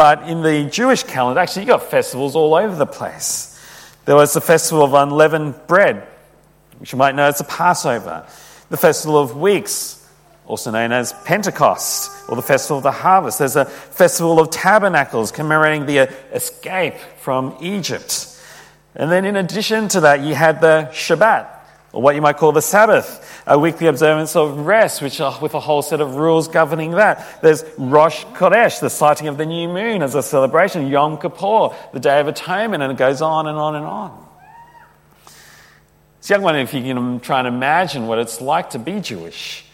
but 0.00 0.22
in 0.30 0.40
the 0.40 0.64
Jewish 0.64 1.02
calendar, 1.02 1.40
actually, 1.40 1.64
you 1.64 1.68
got 1.68 1.82
festivals 1.82 2.34
all 2.34 2.54
over 2.54 2.74
the 2.74 2.86
place. 2.86 3.60
There 4.06 4.16
was 4.16 4.32
the 4.32 4.40
festival 4.40 4.82
of 4.82 4.94
unleavened 4.94 5.66
bread, 5.66 6.08
which 6.78 6.92
you 6.92 6.96
might 6.96 7.14
know 7.14 7.24
as 7.24 7.36
the 7.36 7.44
Passover, 7.44 8.26
the 8.70 8.78
festival 8.78 9.18
of 9.18 9.36
weeks, 9.36 10.02
also 10.46 10.70
known 10.70 10.90
as 10.90 11.12
Pentecost 11.26 12.30
or 12.30 12.36
the 12.36 12.40
Festival 12.40 12.78
of 12.78 12.82
the 12.82 12.90
Harvest. 12.90 13.40
There's 13.40 13.56
a 13.56 13.66
Festival 13.66 14.40
of 14.40 14.48
Tabernacles 14.48 15.32
commemorating 15.32 15.84
the 15.84 16.10
escape 16.32 16.94
from 17.18 17.58
Egypt. 17.60 18.40
And 18.94 19.12
then, 19.12 19.26
in 19.26 19.36
addition 19.36 19.88
to 19.88 20.00
that, 20.00 20.20
you 20.20 20.34
had 20.34 20.62
the 20.62 20.88
Shabbat, 20.92 21.46
or 21.92 22.02
what 22.02 22.14
you 22.14 22.22
might 22.22 22.36
call 22.36 22.52
the 22.52 22.62
Sabbath, 22.62 23.42
a 23.46 23.58
weekly 23.58 23.88
observance 23.88 24.36
of 24.36 24.66
rest, 24.66 25.02
which 25.02 25.20
are 25.20 25.36
with 25.40 25.54
a 25.54 25.60
whole 25.60 25.82
set 25.82 26.00
of 26.00 26.14
rules 26.14 26.46
governing 26.46 26.92
that. 26.92 27.42
There's 27.42 27.64
Rosh 27.76 28.24
Chodesh, 28.26 28.80
the 28.80 28.90
sighting 28.90 29.26
of 29.26 29.38
the 29.38 29.46
new 29.46 29.68
moon 29.68 30.02
as 30.02 30.14
a 30.14 30.22
celebration, 30.22 30.86
Yom 30.86 31.18
Kippur, 31.18 31.74
the 31.92 32.00
Day 32.00 32.20
of 32.20 32.28
Atonement, 32.28 32.82
and 32.82 32.92
it 32.92 32.98
goes 32.98 33.20
on 33.22 33.46
and 33.46 33.58
on 33.58 33.74
and 33.74 33.84
on. 33.84 34.26
So, 36.20 36.34
I 36.34 36.38
wonder 36.38 36.60
if 36.60 36.74
you 36.74 36.82
can 36.82 37.18
try 37.20 37.38
and 37.38 37.48
imagine 37.48 38.06
what 38.06 38.18
it's 38.18 38.40
like 38.40 38.70
to 38.70 38.78
be 38.78 39.00
Jewish. 39.00 39.64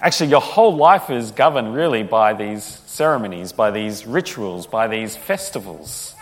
Actually, 0.00 0.30
your 0.30 0.40
whole 0.40 0.76
life 0.76 1.08
is 1.08 1.30
governed 1.30 1.74
really 1.74 2.02
by 2.02 2.34
these 2.34 2.64
ceremonies, 2.64 3.52
by 3.52 3.70
these 3.70 4.04
rituals, 4.04 4.66
by 4.66 4.88
these 4.88 5.16
festivals. 5.16 6.16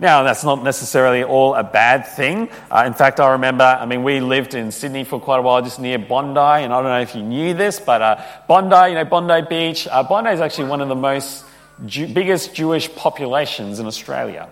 Now, 0.00 0.22
that's 0.22 0.44
not 0.44 0.64
necessarily 0.64 1.22
all 1.22 1.54
a 1.54 1.62
bad 1.62 2.06
thing. 2.06 2.48
Uh, 2.70 2.84
in 2.86 2.94
fact, 2.94 3.20
I 3.20 3.32
remember, 3.32 3.64
I 3.64 3.84
mean, 3.84 4.02
we 4.02 4.20
lived 4.20 4.54
in 4.54 4.72
Sydney 4.72 5.04
for 5.04 5.20
quite 5.20 5.40
a 5.40 5.42
while, 5.42 5.60
just 5.60 5.78
near 5.78 5.98
Bondi, 5.98 6.40
and 6.40 6.72
I 6.72 6.80
don't 6.80 6.84
know 6.84 7.00
if 7.00 7.14
you 7.14 7.22
knew 7.22 7.52
this, 7.52 7.78
but 7.78 8.00
uh, 8.00 8.24
Bondi, 8.48 8.92
you 8.92 8.94
know, 8.94 9.04
Bondi 9.04 9.42
Beach, 9.46 9.86
uh, 9.86 10.02
Bondi 10.02 10.30
is 10.30 10.40
actually 10.40 10.68
one 10.68 10.80
of 10.80 10.88
the 10.88 10.94
most 10.94 11.44
Jew- 11.84 12.08
biggest 12.08 12.54
Jewish 12.54 12.94
populations 12.94 13.78
in 13.78 13.84
Australia. 13.84 14.48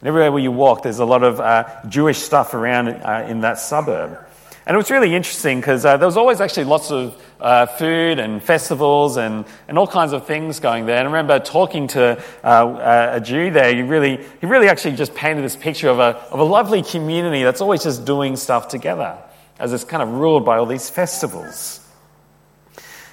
And 0.00 0.08
everywhere 0.08 0.32
where 0.32 0.42
you 0.42 0.50
walk, 0.50 0.82
there's 0.82 0.98
a 0.98 1.04
lot 1.04 1.24
of 1.24 1.40
uh, 1.40 1.68
Jewish 1.86 2.16
stuff 2.16 2.54
around 2.54 2.88
uh, 2.88 3.26
in 3.28 3.42
that 3.42 3.58
suburb. 3.58 4.18
And 4.66 4.74
it 4.74 4.78
was 4.78 4.90
really 4.90 5.14
interesting 5.14 5.58
because 5.58 5.84
uh, 5.84 5.96
there 5.96 6.06
was 6.06 6.16
always 6.16 6.40
actually 6.40 6.64
lots 6.64 6.90
of 6.90 7.20
uh, 7.40 7.66
food 7.66 8.18
and 8.18 8.42
festivals 8.42 9.16
and, 9.16 9.46
and 9.68 9.78
all 9.78 9.86
kinds 9.86 10.12
of 10.12 10.26
things 10.26 10.60
going 10.60 10.86
there. 10.86 10.98
And 10.98 11.08
I 11.08 11.10
remember 11.10 11.38
talking 11.40 11.88
to 11.88 12.22
uh, 12.44 13.10
a 13.14 13.20
Jew 13.20 13.50
there. 13.50 13.74
He 13.74 13.82
really, 13.82 14.22
he 14.40 14.46
really 14.46 14.68
actually 14.68 14.96
just 14.96 15.14
painted 15.14 15.42
this 15.42 15.56
picture 15.56 15.88
of 15.88 15.98
a, 15.98 16.16
of 16.30 16.40
a 16.40 16.44
lovely 16.44 16.82
community 16.82 17.42
that's 17.42 17.60
always 17.60 17.82
just 17.82 18.04
doing 18.04 18.36
stuff 18.36 18.68
together 18.68 19.16
as 19.58 19.72
it's 19.72 19.84
kind 19.84 20.02
of 20.02 20.10
ruled 20.10 20.44
by 20.44 20.58
all 20.58 20.66
these 20.66 20.90
festivals. 20.90 21.80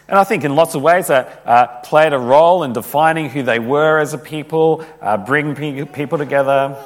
And 0.09 0.17
I 0.17 0.23
think 0.23 0.45
in 0.45 0.55
lots 0.55 0.75
of 0.75 0.81
ways 0.81 1.07
that 1.07 1.43
uh, 1.45 1.67
played 1.81 2.13
a 2.13 2.19
role 2.19 2.63
in 2.63 2.71
defining 2.71 3.29
who 3.29 3.43
they 3.43 3.59
were 3.59 3.99
as 3.99 4.13
a 4.13 4.17
people, 4.17 4.85
uh, 5.01 5.17
bringing 5.17 5.85
people 5.87 6.17
together. 6.17 6.77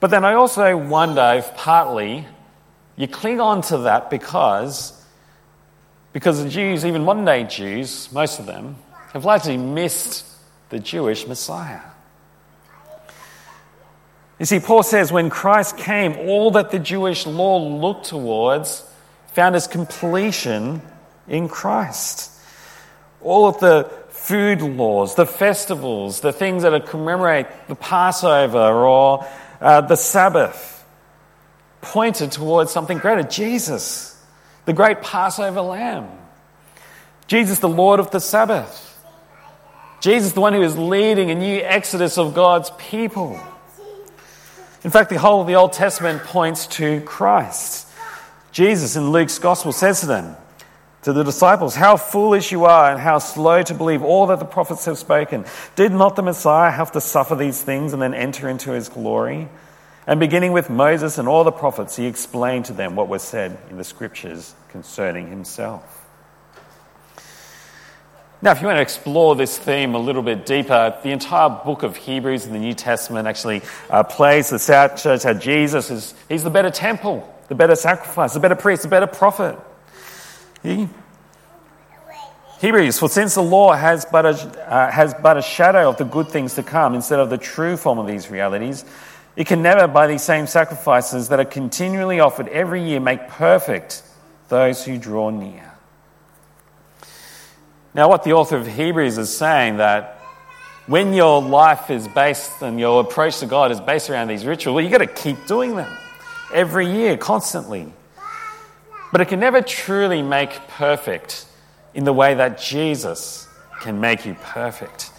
But 0.00 0.10
then 0.10 0.24
I 0.24 0.34
also 0.34 0.76
wonder 0.76 1.34
if 1.36 1.54
partly 1.56 2.26
you 2.98 3.06
cling 3.06 3.40
on 3.40 3.62
to 3.62 3.78
that 3.78 4.10
because, 4.10 4.92
because 6.12 6.42
the 6.42 6.50
Jews, 6.50 6.84
even 6.84 7.04
modern 7.04 7.24
day 7.24 7.44
Jews, 7.44 8.10
most 8.12 8.40
of 8.40 8.46
them, 8.46 8.76
have 9.12 9.24
largely 9.24 9.56
missed 9.56 10.26
the 10.68 10.80
Jewish 10.80 11.26
Messiah. 11.26 11.80
You 14.40 14.46
see, 14.46 14.58
Paul 14.58 14.82
says 14.82 15.12
when 15.12 15.30
Christ 15.30 15.76
came, 15.76 16.16
all 16.28 16.50
that 16.50 16.72
the 16.72 16.80
Jewish 16.80 17.24
law 17.24 17.58
looked 17.58 18.06
towards 18.06 18.84
found 19.32 19.54
its 19.54 19.68
completion 19.68 20.82
in 21.28 21.48
Christ. 21.48 22.32
All 23.20 23.46
of 23.46 23.60
the 23.60 23.88
food 24.08 24.60
laws, 24.60 25.14
the 25.14 25.26
festivals, 25.26 26.20
the 26.20 26.32
things 26.32 26.64
that 26.64 26.86
commemorate 26.86 27.46
the 27.68 27.76
Passover 27.76 28.58
or 28.58 29.24
uh, 29.60 29.82
the 29.82 29.96
Sabbath 29.96 30.77
pointed 31.80 32.32
towards 32.32 32.70
something 32.70 32.98
greater 32.98 33.22
Jesus, 33.22 34.20
the 34.64 34.72
great 34.72 35.00
Passover 35.02 35.60
lamb. 35.60 36.08
Jesus, 37.26 37.58
the 37.58 37.68
Lord 37.68 38.00
of 38.00 38.10
the 38.10 38.20
Sabbath. 38.20 38.84
Jesus, 40.00 40.32
the 40.32 40.40
one 40.40 40.52
who 40.52 40.62
is 40.62 40.78
leading 40.78 41.30
a 41.30 41.34
new 41.34 41.60
exodus 41.60 42.18
of 42.18 42.34
God's 42.34 42.70
people. 42.78 43.38
In 44.84 44.90
fact, 44.90 45.10
the 45.10 45.18
whole 45.18 45.40
of 45.40 45.46
the 45.46 45.56
Old 45.56 45.72
Testament 45.72 46.22
points 46.22 46.66
to 46.68 47.00
Christ. 47.02 47.88
Jesus 48.52 48.96
in 48.96 49.10
Luke's 49.10 49.38
Gospel 49.38 49.72
says 49.72 50.00
to 50.00 50.06
them, 50.06 50.36
to 51.02 51.12
the 51.12 51.22
disciples, 51.22 51.74
How 51.74 51.96
foolish 51.96 52.52
you 52.52 52.64
are, 52.64 52.90
and 52.90 53.00
how 53.00 53.18
slow 53.18 53.62
to 53.62 53.74
believe 53.74 54.02
all 54.02 54.26
that 54.26 54.38
the 54.38 54.44
prophets 54.44 54.84
have 54.86 54.98
spoken. 54.98 55.44
Did 55.76 55.92
not 55.92 56.16
the 56.16 56.22
Messiah 56.22 56.70
have 56.70 56.92
to 56.92 57.00
suffer 57.00 57.34
these 57.34 57.62
things 57.62 57.92
and 57.92 58.02
then 58.02 58.14
enter 58.14 58.48
into 58.48 58.72
his 58.72 58.88
glory? 58.88 59.48
And 60.08 60.18
beginning 60.18 60.52
with 60.52 60.70
Moses 60.70 61.18
and 61.18 61.28
all 61.28 61.44
the 61.44 61.52
prophets, 61.52 61.94
he 61.94 62.06
explained 62.06 62.64
to 62.64 62.72
them 62.72 62.96
what 62.96 63.08
was 63.08 63.22
said 63.22 63.58
in 63.68 63.76
the 63.76 63.84
scriptures 63.84 64.54
concerning 64.70 65.28
himself. 65.28 66.06
Now, 68.40 68.52
if 68.52 68.62
you 68.62 68.68
want 68.68 68.78
to 68.78 68.82
explore 68.82 69.36
this 69.36 69.58
theme 69.58 69.94
a 69.94 69.98
little 69.98 70.22
bit 70.22 70.46
deeper, 70.46 70.98
the 71.02 71.10
entire 71.10 71.50
book 71.50 71.82
of 71.82 71.94
Hebrews 71.94 72.46
in 72.46 72.54
the 72.54 72.58
New 72.58 72.72
Testament 72.72 73.28
actually 73.28 73.60
uh, 73.90 74.02
plays 74.02 74.48
this 74.48 74.70
out, 74.70 74.98
shows 74.98 75.24
how 75.24 75.34
Jesus 75.34 75.90
is 75.90 76.14
he's 76.26 76.42
the 76.42 76.48
better 76.48 76.70
temple, 76.70 77.28
the 77.48 77.54
better 77.54 77.76
sacrifice, 77.76 78.32
the 78.32 78.40
better 78.40 78.56
priest, 78.56 78.84
the 78.84 78.88
better 78.88 79.06
prophet. 79.06 79.58
He, 80.62 80.88
Hebrews, 82.60 82.98
for 82.98 83.10
since 83.10 83.34
the 83.34 83.42
law 83.42 83.74
has 83.74 84.04
but, 84.04 84.24
a, 84.24 84.30
uh, 84.72 84.90
has 84.90 85.14
but 85.14 85.36
a 85.36 85.42
shadow 85.42 85.90
of 85.90 85.98
the 85.98 86.04
good 86.04 86.28
things 86.28 86.54
to 86.54 86.62
come 86.62 86.94
instead 86.94 87.20
of 87.20 87.28
the 87.28 87.38
true 87.38 87.76
form 87.76 87.98
of 87.98 88.06
these 88.06 88.30
realities, 88.30 88.84
it 89.38 89.46
can 89.46 89.62
never, 89.62 89.86
by 89.86 90.08
these 90.08 90.24
same 90.24 90.48
sacrifices 90.48 91.28
that 91.28 91.38
are 91.38 91.44
continually 91.44 92.18
offered 92.18 92.48
every 92.48 92.82
year, 92.82 92.98
make 92.98 93.28
perfect 93.28 94.02
those 94.48 94.84
who 94.84 94.98
draw 94.98 95.30
near. 95.30 95.72
Now, 97.94 98.08
what 98.08 98.24
the 98.24 98.32
author 98.32 98.56
of 98.56 98.66
Hebrews 98.66 99.16
is 99.16 99.34
saying 99.34 99.76
that 99.76 100.18
when 100.88 101.12
your 101.12 101.40
life 101.40 101.88
is 101.88 102.08
based 102.08 102.62
and 102.62 102.80
your 102.80 103.00
approach 103.00 103.38
to 103.38 103.46
God 103.46 103.70
is 103.70 103.80
based 103.80 104.10
around 104.10 104.26
these 104.26 104.44
rituals, 104.44 104.74
well, 104.74 104.82
you've 104.82 104.90
got 104.90 104.98
to 104.98 105.06
keep 105.06 105.46
doing 105.46 105.76
them 105.76 105.96
every 106.52 106.90
year, 106.90 107.16
constantly. 107.16 107.92
But 109.12 109.20
it 109.20 109.28
can 109.28 109.38
never 109.38 109.62
truly 109.62 110.20
make 110.20 110.50
perfect 110.66 111.46
in 111.94 112.02
the 112.02 112.12
way 112.12 112.34
that 112.34 112.58
Jesus 112.58 113.46
can 113.82 114.00
make 114.00 114.26
you 114.26 114.34
perfect. 114.34 115.12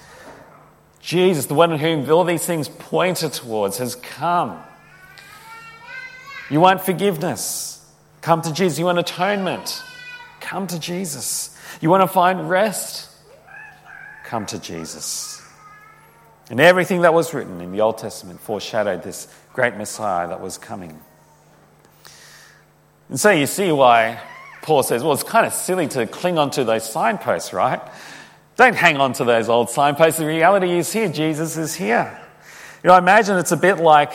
Jesus, 1.09 1.47
the 1.47 1.55
one 1.55 1.71
in 1.71 1.79
whom 1.79 2.07
all 2.11 2.23
these 2.23 2.45
things 2.45 2.69
pointed 2.69 3.33
towards, 3.33 3.79
has 3.79 3.95
come. 3.95 4.61
You 6.51 6.59
want 6.59 6.81
forgiveness? 6.81 7.83
Come 8.21 8.43
to 8.43 8.53
Jesus. 8.53 8.77
You 8.77 8.85
want 8.85 8.99
atonement? 8.99 9.81
Come 10.39 10.67
to 10.67 10.77
Jesus. 10.77 11.57
You 11.81 11.89
want 11.89 12.03
to 12.03 12.07
find 12.07 12.47
rest? 12.47 13.09
Come 14.25 14.45
to 14.45 14.59
Jesus. 14.59 15.41
And 16.51 16.59
everything 16.59 17.01
that 17.01 17.11
was 17.15 17.33
written 17.33 17.59
in 17.59 17.71
the 17.71 17.81
Old 17.81 17.97
Testament 17.97 18.39
foreshadowed 18.39 19.01
this 19.01 19.27
great 19.51 19.77
Messiah 19.77 20.27
that 20.27 20.41
was 20.41 20.59
coming. 20.59 20.99
And 23.09 23.19
so 23.19 23.31
you 23.31 23.47
see 23.47 23.71
why 23.71 24.21
Paul 24.61 24.83
says, 24.83 25.01
well, 25.01 25.13
it's 25.13 25.23
kind 25.23 25.47
of 25.47 25.53
silly 25.53 25.87
to 25.87 26.05
cling 26.05 26.37
on 26.37 26.51
to 26.51 26.63
those 26.63 26.87
signposts, 26.87 27.51
right? 27.51 27.81
Don't 28.59 28.75
hang 28.75 28.97
on 28.97 29.13
to 29.13 29.23
those 29.23 29.47
old 29.47 29.69
signposts. 29.69 30.19
The 30.19 30.25
reality 30.25 30.77
is 30.77 30.91
here. 30.91 31.07
Jesus 31.07 31.55
is 31.55 31.73
here. 31.73 32.19
You 32.83 32.89
know, 32.89 32.93
I 32.93 32.97
imagine 32.97 33.37
it's 33.37 33.53
a 33.53 33.57
bit 33.57 33.77
like 33.77 34.11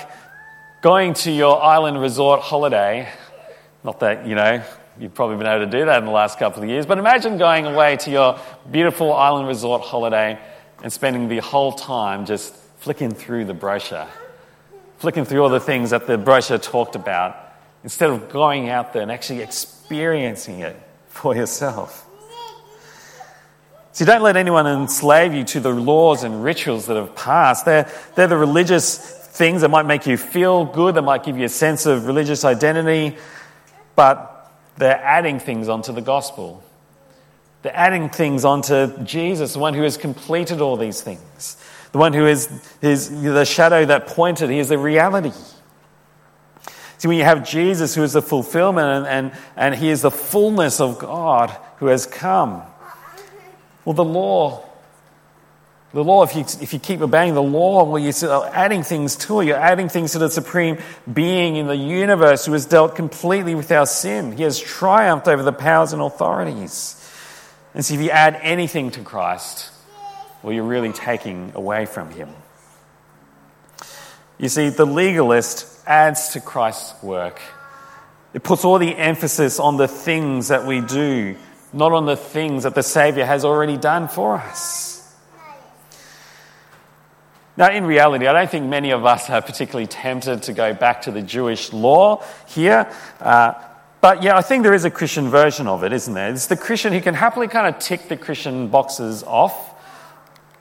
going 0.82 1.14
to 1.14 1.30
your 1.30 1.62
island 1.62 1.98
resort 1.98 2.42
holiday. 2.42 3.08
Not 3.84 4.00
that, 4.00 4.26
you 4.26 4.34
know, 4.34 4.62
you've 5.00 5.14
probably 5.14 5.38
been 5.38 5.46
able 5.46 5.64
to 5.64 5.70
do 5.70 5.86
that 5.86 5.98
in 5.98 6.04
the 6.04 6.10
last 6.10 6.38
couple 6.38 6.62
of 6.62 6.68
years, 6.68 6.84
but 6.84 6.98
imagine 6.98 7.38
going 7.38 7.64
away 7.64 7.96
to 7.96 8.10
your 8.10 8.38
beautiful 8.70 9.14
island 9.14 9.48
resort 9.48 9.80
holiday 9.80 10.38
and 10.82 10.92
spending 10.92 11.26
the 11.26 11.38
whole 11.38 11.72
time 11.72 12.26
just 12.26 12.54
flicking 12.80 13.14
through 13.14 13.46
the 13.46 13.54
brochure, 13.54 14.08
flicking 14.98 15.24
through 15.24 15.42
all 15.42 15.48
the 15.48 15.58
things 15.58 15.88
that 15.88 16.06
the 16.06 16.18
brochure 16.18 16.58
talked 16.58 16.96
about 16.96 17.34
instead 17.82 18.10
of 18.10 18.28
going 18.28 18.68
out 18.68 18.92
there 18.92 19.00
and 19.00 19.10
actually 19.10 19.40
experiencing 19.40 20.58
it 20.58 20.76
for 21.08 21.34
yourself. 21.34 22.06
See, 23.94 24.04
don't 24.04 24.22
let 24.22 24.36
anyone 24.36 24.66
enslave 24.66 25.34
you 25.34 25.44
to 25.44 25.60
the 25.60 25.70
laws 25.70 26.24
and 26.24 26.42
rituals 26.42 26.86
that 26.86 26.96
have 26.96 27.14
passed. 27.14 27.64
They're, 27.64 27.88
they're 28.16 28.26
the 28.26 28.36
religious 28.36 28.98
things 28.98 29.60
that 29.60 29.68
might 29.68 29.86
make 29.86 30.04
you 30.04 30.16
feel 30.16 30.64
good, 30.64 30.96
that 30.96 31.02
might 31.02 31.22
give 31.22 31.38
you 31.38 31.44
a 31.44 31.48
sense 31.48 31.86
of 31.86 32.08
religious 32.08 32.44
identity, 32.44 33.16
but 33.94 34.52
they're 34.78 35.00
adding 35.00 35.38
things 35.38 35.68
onto 35.68 35.92
the 35.92 36.00
gospel. 36.00 36.60
They're 37.62 37.76
adding 37.76 38.08
things 38.10 38.44
onto 38.44 39.00
Jesus, 39.04 39.52
the 39.52 39.60
one 39.60 39.74
who 39.74 39.84
has 39.84 39.96
completed 39.96 40.60
all 40.60 40.76
these 40.76 41.00
things, 41.00 41.56
the 41.92 41.98
one 41.98 42.12
who 42.12 42.26
is, 42.26 42.50
is 42.82 43.22
the 43.22 43.44
shadow 43.44 43.86
that 43.86 44.08
pointed, 44.08 44.50
he 44.50 44.58
is 44.58 44.70
the 44.70 44.78
reality. 44.78 45.30
See, 46.98 47.06
when 47.06 47.16
you 47.16 47.24
have 47.24 47.48
Jesus, 47.48 47.94
who 47.94 48.02
is 48.02 48.14
the 48.14 48.22
fulfillment 48.22 49.06
and, 49.06 49.06
and, 49.06 49.40
and 49.54 49.74
he 49.76 49.88
is 49.88 50.02
the 50.02 50.10
fullness 50.10 50.80
of 50.80 50.98
God 50.98 51.56
who 51.76 51.86
has 51.86 52.06
come, 52.06 52.62
well, 53.84 53.94
the 53.94 54.04
law, 54.04 54.64
the 55.92 56.02
law, 56.02 56.24
if 56.24 56.34
you, 56.34 56.44
if 56.60 56.72
you 56.72 56.78
keep 56.78 57.00
obeying 57.00 57.34
the 57.34 57.42
law, 57.42 57.84
well, 57.84 58.02
you're 58.02 58.46
adding 58.48 58.82
things 58.82 59.14
to 59.16 59.40
it. 59.40 59.46
You're 59.46 59.56
adding 59.56 59.88
things 59.88 60.12
to 60.12 60.18
the 60.18 60.28
supreme 60.28 60.78
being 61.10 61.54
in 61.56 61.68
the 61.68 61.76
universe 61.76 62.46
who 62.46 62.52
has 62.52 62.66
dealt 62.66 62.96
completely 62.96 63.54
with 63.54 63.70
our 63.70 63.86
sin. 63.86 64.36
He 64.36 64.42
has 64.42 64.58
triumphed 64.58 65.28
over 65.28 65.42
the 65.42 65.52
powers 65.52 65.92
and 65.92 66.02
authorities. 66.02 67.00
And 67.74 67.84
so 67.84 67.94
if 67.94 68.00
you 68.00 68.10
add 68.10 68.38
anything 68.42 68.90
to 68.92 69.02
Christ, 69.02 69.70
well, 70.42 70.52
you're 70.52 70.64
really 70.64 70.92
taking 70.92 71.52
away 71.54 71.86
from 71.86 72.10
him. 72.10 72.28
You 74.38 74.48
see, 74.48 74.68
the 74.68 74.84
legalist 74.84 75.86
adds 75.86 76.30
to 76.30 76.40
Christ's 76.40 77.00
work. 77.02 77.40
It 78.32 78.42
puts 78.42 78.64
all 78.64 78.78
the 78.78 78.96
emphasis 78.96 79.60
on 79.60 79.76
the 79.76 79.86
things 79.86 80.48
that 80.48 80.66
we 80.66 80.80
do, 80.80 81.36
not 81.74 81.92
on 81.92 82.06
the 82.06 82.16
things 82.16 82.62
that 82.62 82.74
the 82.74 82.82
Saviour 82.82 83.26
has 83.26 83.44
already 83.44 83.76
done 83.76 84.08
for 84.08 84.36
us. 84.36 84.92
Now, 87.56 87.70
in 87.70 87.84
reality, 87.84 88.26
I 88.26 88.32
don't 88.32 88.50
think 88.50 88.66
many 88.66 88.90
of 88.90 89.04
us 89.04 89.30
are 89.30 89.40
particularly 89.40 89.86
tempted 89.86 90.44
to 90.44 90.52
go 90.52 90.74
back 90.74 91.02
to 91.02 91.12
the 91.12 91.22
Jewish 91.22 91.72
law 91.72 92.24
here. 92.48 92.90
Uh, 93.20 93.54
but 94.00 94.22
yeah, 94.22 94.36
I 94.36 94.42
think 94.42 94.64
there 94.64 94.74
is 94.74 94.84
a 94.84 94.90
Christian 94.90 95.28
version 95.28 95.68
of 95.68 95.84
it, 95.84 95.92
isn't 95.92 96.14
there? 96.14 96.32
It's 96.32 96.48
the 96.48 96.56
Christian 96.56 96.92
who 96.92 97.00
can 97.00 97.14
happily 97.14 97.46
kind 97.46 97.72
of 97.72 97.80
tick 97.80 98.08
the 98.08 98.16
Christian 98.16 98.68
boxes 98.68 99.22
off 99.22 99.74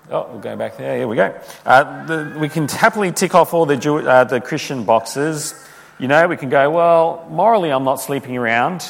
Oh, 0.10 0.28
we'll 0.30 0.42
go 0.42 0.56
back 0.58 0.76
there. 0.78 0.98
Here 0.98 1.08
we 1.08 1.16
go. 1.16 1.40
Uh, 1.66 2.06
the, 2.06 2.38
we 2.38 2.50
can 2.50 2.68
happily 2.68 3.14
tick 3.14 3.34
off 3.34 3.54
all 3.54 3.66
the, 3.66 3.78
Jew, 3.78 4.00
uh, 4.00 4.26
the 4.26 4.42
Christian 4.42 4.84
boxes. 4.84 5.56
You 5.98 6.10
know, 6.10 6.28
we 6.28 6.36
can 6.36 6.50
go, 6.50 6.70
well, 6.70 7.26
morally, 7.32 7.72
I'm 7.72 7.86
not 7.86 8.02
sleeping 8.02 8.36
around. 8.36 8.86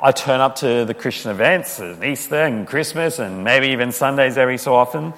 I 0.00 0.12
turn 0.12 0.40
up 0.40 0.56
to 0.56 0.84
the 0.84 0.94
Christian 0.94 1.32
events, 1.32 1.80
and 1.80 2.04
Easter 2.04 2.36
and 2.36 2.68
Christmas, 2.68 3.18
and 3.18 3.42
maybe 3.42 3.68
even 3.68 3.90
Sundays 3.90 4.38
every 4.38 4.56
so 4.56 4.74
often. 4.74 5.12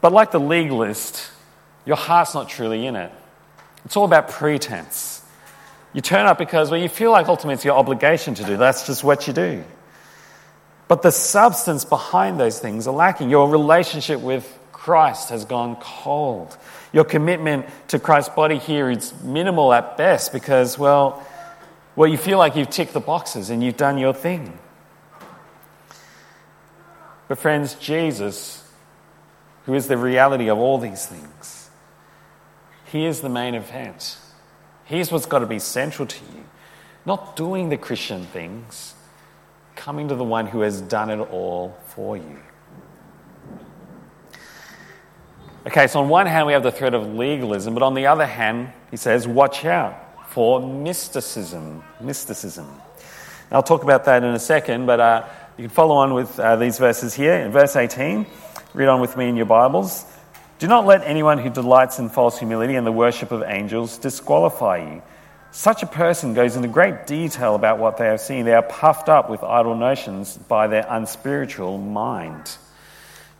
But 0.00 0.12
like 0.12 0.30
the 0.30 0.40
legalist, 0.40 1.30
your 1.84 1.96
heart's 1.96 2.34
not 2.34 2.48
truly 2.48 2.86
in 2.86 2.96
it. 2.96 3.12
It's 3.84 3.96
all 3.96 4.06
about 4.06 4.28
pretense. 4.28 5.22
You 5.92 6.00
turn 6.00 6.24
up 6.24 6.38
because, 6.38 6.70
well, 6.70 6.80
you 6.80 6.88
feel 6.88 7.10
like 7.10 7.28
ultimately 7.28 7.54
it's 7.54 7.66
your 7.66 7.76
obligation 7.76 8.34
to 8.34 8.44
do. 8.44 8.56
That's 8.56 8.86
just 8.86 9.04
what 9.04 9.26
you 9.26 9.34
do. 9.34 9.62
But 10.88 11.02
the 11.02 11.12
substance 11.12 11.84
behind 11.84 12.40
those 12.40 12.58
things 12.58 12.86
are 12.86 12.94
lacking. 12.94 13.28
Your 13.28 13.50
relationship 13.50 14.20
with 14.20 14.58
Christ 14.72 15.28
has 15.28 15.44
gone 15.44 15.76
cold. 15.76 16.56
Your 16.94 17.04
commitment 17.04 17.66
to 17.88 17.98
Christ's 17.98 18.34
body 18.34 18.58
here 18.58 18.90
is 18.90 19.12
minimal 19.22 19.72
at 19.72 19.98
best 19.98 20.32
because, 20.32 20.78
well, 20.78 21.22
well, 21.94 22.08
you 22.08 22.16
feel 22.16 22.38
like 22.38 22.56
you've 22.56 22.70
ticked 22.70 22.92
the 22.92 23.00
boxes 23.00 23.50
and 23.50 23.62
you've 23.62 23.76
done 23.76 23.98
your 23.98 24.14
thing. 24.14 24.58
But, 27.28 27.38
friends, 27.38 27.74
Jesus, 27.74 28.68
who 29.66 29.74
is 29.74 29.88
the 29.88 29.96
reality 29.96 30.48
of 30.48 30.58
all 30.58 30.78
these 30.78 31.06
things, 31.06 31.70
he 32.86 33.06
is 33.06 33.20
the 33.20 33.28
main 33.28 33.54
event. 33.54 34.18
Here's 34.84 35.12
what's 35.12 35.26
got 35.26 35.40
to 35.40 35.46
be 35.46 35.58
central 35.58 36.06
to 36.06 36.24
you. 36.34 36.44
Not 37.04 37.36
doing 37.36 37.68
the 37.68 37.76
Christian 37.76 38.26
things, 38.26 38.94
coming 39.76 40.08
to 40.08 40.14
the 40.14 40.24
one 40.24 40.46
who 40.46 40.60
has 40.60 40.80
done 40.80 41.10
it 41.10 41.18
all 41.18 41.76
for 41.86 42.16
you. 42.16 42.38
Okay, 45.66 45.86
so 45.86 46.00
on 46.00 46.08
one 46.08 46.26
hand, 46.26 46.46
we 46.46 46.52
have 46.54 46.62
the 46.62 46.72
threat 46.72 46.92
of 46.92 47.14
legalism, 47.14 47.74
but 47.74 47.82
on 47.82 47.94
the 47.94 48.06
other 48.06 48.26
hand, 48.26 48.72
he 48.90 48.96
says, 48.96 49.28
watch 49.28 49.64
out 49.64 50.11
for 50.32 50.66
mysticism. 50.66 51.84
Mysticism. 52.00 52.66
I'll 53.50 53.62
talk 53.62 53.82
about 53.82 54.06
that 54.06 54.24
in 54.24 54.30
a 54.30 54.38
second, 54.38 54.86
but 54.86 54.98
uh, 54.98 55.28
you 55.58 55.64
can 55.64 55.70
follow 55.70 55.96
on 55.96 56.14
with 56.14 56.40
uh, 56.40 56.56
these 56.56 56.78
verses 56.78 57.12
here. 57.12 57.34
In 57.34 57.52
verse 57.52 57.76
18, 57.76 58.24
read 58.72 58.88
on 58.88 59.02
with 59.02 59.14
me 59.14 59.28
in 59.28 59.36
your 59.36 59.44
Bibles. 59.44 60.06
Do 60.58 60.68
not 60.68 60.86
let 60.86 61.02
anyone 61.04 61.36
who 61.36 61.50
delights 61.50 61.98
in 61.98 62.08
false 62.08 62.38
humility 62.38 62.76
and 62.76 62.86
the 62.86 62.92
worship 62.92 63.30
of 63.30 63.42
angels 63.42 63.98
disqualify 63.98 64.78
you. 64.78 65.02
Such 65.50 65.82
a 65.82 65.86
person 65.86 66.32
goes 66.32 66.56
into 66.56 66.68
great 66.68 67.06
detail 67.06 67.54
about 67.54 67.78
what 67.78 67.98
they 67.98 68.06
have 68.06 68.22
seen. 68.22 68.46
They 68.46 68.54
are 68.54 68.62
puffed 68.62 69.10
up 69.10 69.28
with 69.28 69.42
idle 69.42 69.76
notions 69.76 70.38
by 70.38 70.66
their 70.66 70.86
unspiritual 70.88 71.76
mind. 71.76 72.56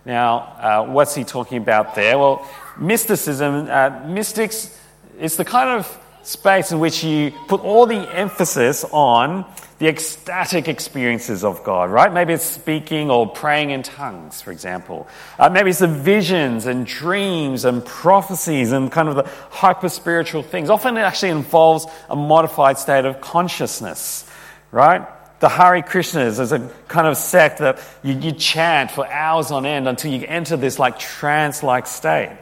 Now, 0.04 0.36
uh, 0.36 0.86
what's 0.90 1.14
he 1.14 1.24
talking 1.24 1.56
about 1.56 1.94
there? 1.94 2.18
Well, 2.18 2.46
mysticism, 2.78 3.66
uh, 3.70 4.02
mystics, 4.04 4.78
it's 5.18 5.36
the 5.36 5.46
kind 5.46 5.70
of 5.70 6.01
space 6.22 6.72
in 6.72 6.80
which 6.80 7.02
you 7.04 7.32
put 7.48 7.60
all 7.60 7.86
the 7.86 8.00
emphasis 8.14 8.84
on 8.92 9.44
the 9.82 9.88
ecstatic 9.88 10.68
experiences 10.68 11.42
of 11.42 11.64
God, 11.64 11.90
right? 11.90 12.12
Maybe 12.12 12.32
it's 12.32 12.44
speaking 12.44 13.10
or 13.10 13.28
praying 13.28 13.70
in 13.70 13.82
tongues, 13.82 14.40
for 14.40 14.52
example. 14.52 15.08
Uh, 15.40 15.48
maybe 15.48 15.70
it's 15.70 15.80
the 15.80 15.88
visions 15.88 16.66
and 16.66 16.86
dreams 16.86 17.64
and 17.64 17.84
prophecies 17.84 18.70
and 18.70 18.92
kind 18.92 19.08
of 19.08 19.16
the 19.16 19.28
hyper 19.50 19.88
spiritual 19.88 20.44
things. 20.44 20.70
Often 20.70 20.98
it 20.98 21.00
actually 21.00 21.30
involves 21.30 21.86
a 22.08 22.14
modified 22.14 22.78
state 22.78 23.04
of 23.04 23.20
consciousness, 23.20 24.24
right? 24.70 25.04
The 25.40 25.48
Hare 25.48 25.82
Krishnas 25.82 26.38
is 26.38 26.52
a 26.52 26.60
kind 26.86 27.08
of 27.08 27.16
sect 27.16 27.58
that 27.58 27.80
you, 28.04 28.14
you 28.14 28.30
chant 28.30 28.92
for 28.92 29.04
hours 29.08 29.50
on 29.50 29.66
end 29.66 29.88
until 29.88 30.12
you 30.12 30.24
enter 30.28 30.56
this 30.56 30.78
like 30.78 31.00
trance 31.00 31.64
like 31.64 31.88
state. 31.88 32.38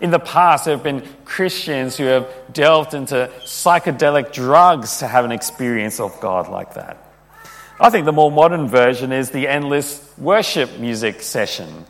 In 0.00 0.10
the 0.10 0.18
past, 0.18 0.64
there 0.64 0.74
have 0.74 0.84
been 0.84 1.06
Christians 1.24 1.96
who 1.96 2.04
have 2.04 2.28
delved 2.52 2.94
into 2.94 3.30
psychedelic 3.44 4.32
drugs 4.32 4.98
to 4.98 5.06
have 5.06 5.24
an 5.24 5.32
experience 5.32 6.00
of 6.00 6.18
God 6.20 6.48
like 6.48 6.74
that. 6.74 6.96
I 7.78 7.90
think 7.90 8.04
the 8.04 8.12
more 8.12 8.30
modern 8.30 8.68
version 8.68 9.10
is 9.10 9.30
the 9.30 9.48
endless 9.48 10.12
worship 10.18 10.78
music 10.78 11.22
session, 11.22 11.86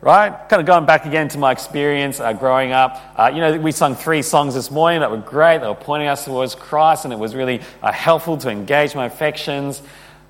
right? 0.00 0.30
Kind 0.48 0.60
of 0.60 0.66
going 0.66 0.86
back 0.86 1.04
again 1.04 1.28
to 1.28 1.38
my 1.38 1.52
experience 1.52 2.18
uh, 2.18 2.32
growing 2.32 2.72
up. 2.72 2.98
Uh, 3.14 3.30
you 3.34 3.40
know, 3.40 3.58
we 3.58 3.72
sung 3.72 3.94
three 3.94 4.22
songs 4.22 4.54
this 4.54 4.70
morning 4.70 5.00
that 5.00 5.10
were 5.10 5.18
great. 5.18 5.58
They 5.58 5.66
were 5.66 5.74
pointing 5.74 6.08
us 6.08 6.24
towards 6.24 6.54
Christ, 6.54 7.04
and 7.04 7.12
it 7.12 7.18
was 7.18 7.34
really 7.34 7.60
uh, 7.82 7.92
helpful 7.92 8.38
to 8.38 8.48
engage 8.48 8.94
my 8.94 9.04
affections. 9.04 9.82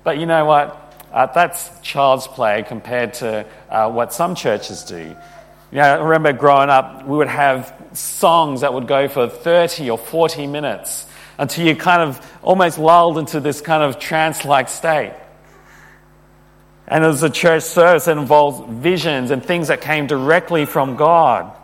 But 0.03 0.17
you 0.17 0.25
know 0.25 0.43
what? 0.43 1.07
Uh, 1.13 1.25
that's 1.27 1.71
child's 1.81 2.27
play 2.27 2.63
compared 2.67 3.13
to 3.15 3.45
uh, 3.69 3.89
what 3.89 4.13
some 4.13 4.35
churches 4.35 4.83
do. 4.83 5.15
You 5.71 5.77
know, 5.77 5.83
I 5.83 6.03
remember 6.03 6.33
growing 6.33 6.69
up, 6.69 7.05
we 7.05 7.17
would 7.17 7.27
have 7.27 7.73
songs 7.93 8.61
that 8.61 8.73
would 8.73 8.87
go 8.87 9.07
for 9.07 9.29
30 9.29 9.89
or 9.89 9.97
40 9.97 10.47
minutes 10.47 11.05
until 11.37 11.67
you 11.67 11.75
kind 11.75 12.01
of 12.01 12.37
almost 12.41 12.79
lulled 12.79 13.17
into 13.17 13.39
this 13.39 13.61
kind 13.61 13.83
of 13.83 13.99
trance 13.99 14.45
like 14.45 14.67
state. 14.67 15.13
And 16.87 17.03
it 17.03 17.07
was 17.07 17.21
a 17.21 17.29
church 17.29 17.63
service 17.63 18.05
that 18.05 18.17
involved 18.17 18.69
visions 18.81 19.29
and 19.29 19.45
things 19.45 19.67
that 19.67 19.81
came 19.81 20.07
directly 20.07 20.65
from 20.65 20.95
God. 20.95 21.55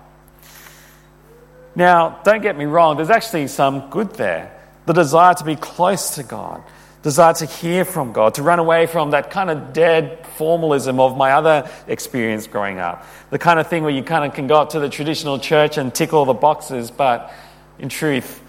Now, 1.76 2.22
don't 2.24 2.42
get 2.42 2.58
me 2.58 2.66
wrong, 2.66 2.96
there's 2.96 3.10
actually 3.10 3.48
some 3.48 3.90
good 3.90 4.14
there. 4.14 4.52
The 4.86 4.94
desire 4.94 5.34
to 5.34 5.44
be 5.44 5.56
close 5.56 6.16
to 6.16 6.24
God, 6.24 6.64
desire 7.06 7.36
to 7.36 7.46
hear 7.46 7.86
from 7.86 8.14
God, 8.14 8.34
to 8.34 8.42
run 8.42 8.58
away 8.58 8.88
from 8.88 9.12
that 9.12 9.30
kind 9.30 9.52
of 9.52 9.74
dead 9.74 10.26
formalism 10.38 11.00
of 11.00 11.16
my 11.16 11.34
other 11.34 11.70
experience 11.88 12.48
growing 12.48 12.80
up. 12.80 13.06
The 13.30 13.38
kind 13.38 13.60
of 13.60 13.68
thing 13.68 13.84
where 13.84 13.92
you 13.92 14.02
kind 14.02 14.26
of 14.26 14.34
can 14.34 14.48
go 14.48 14.56
up 14.56 14.72
to 14.72 14.80
the 14.80 14.90
traditional 14.90 15.38
church 15.38 15.78
and 15.78 15.94
tick 15.94 16.14
all 16.14 16.26
the 16.26 16.34
boxes, 16.34 16.90
but 16.90 17.32
in 17.78 17.90
truth, 17.90 18.42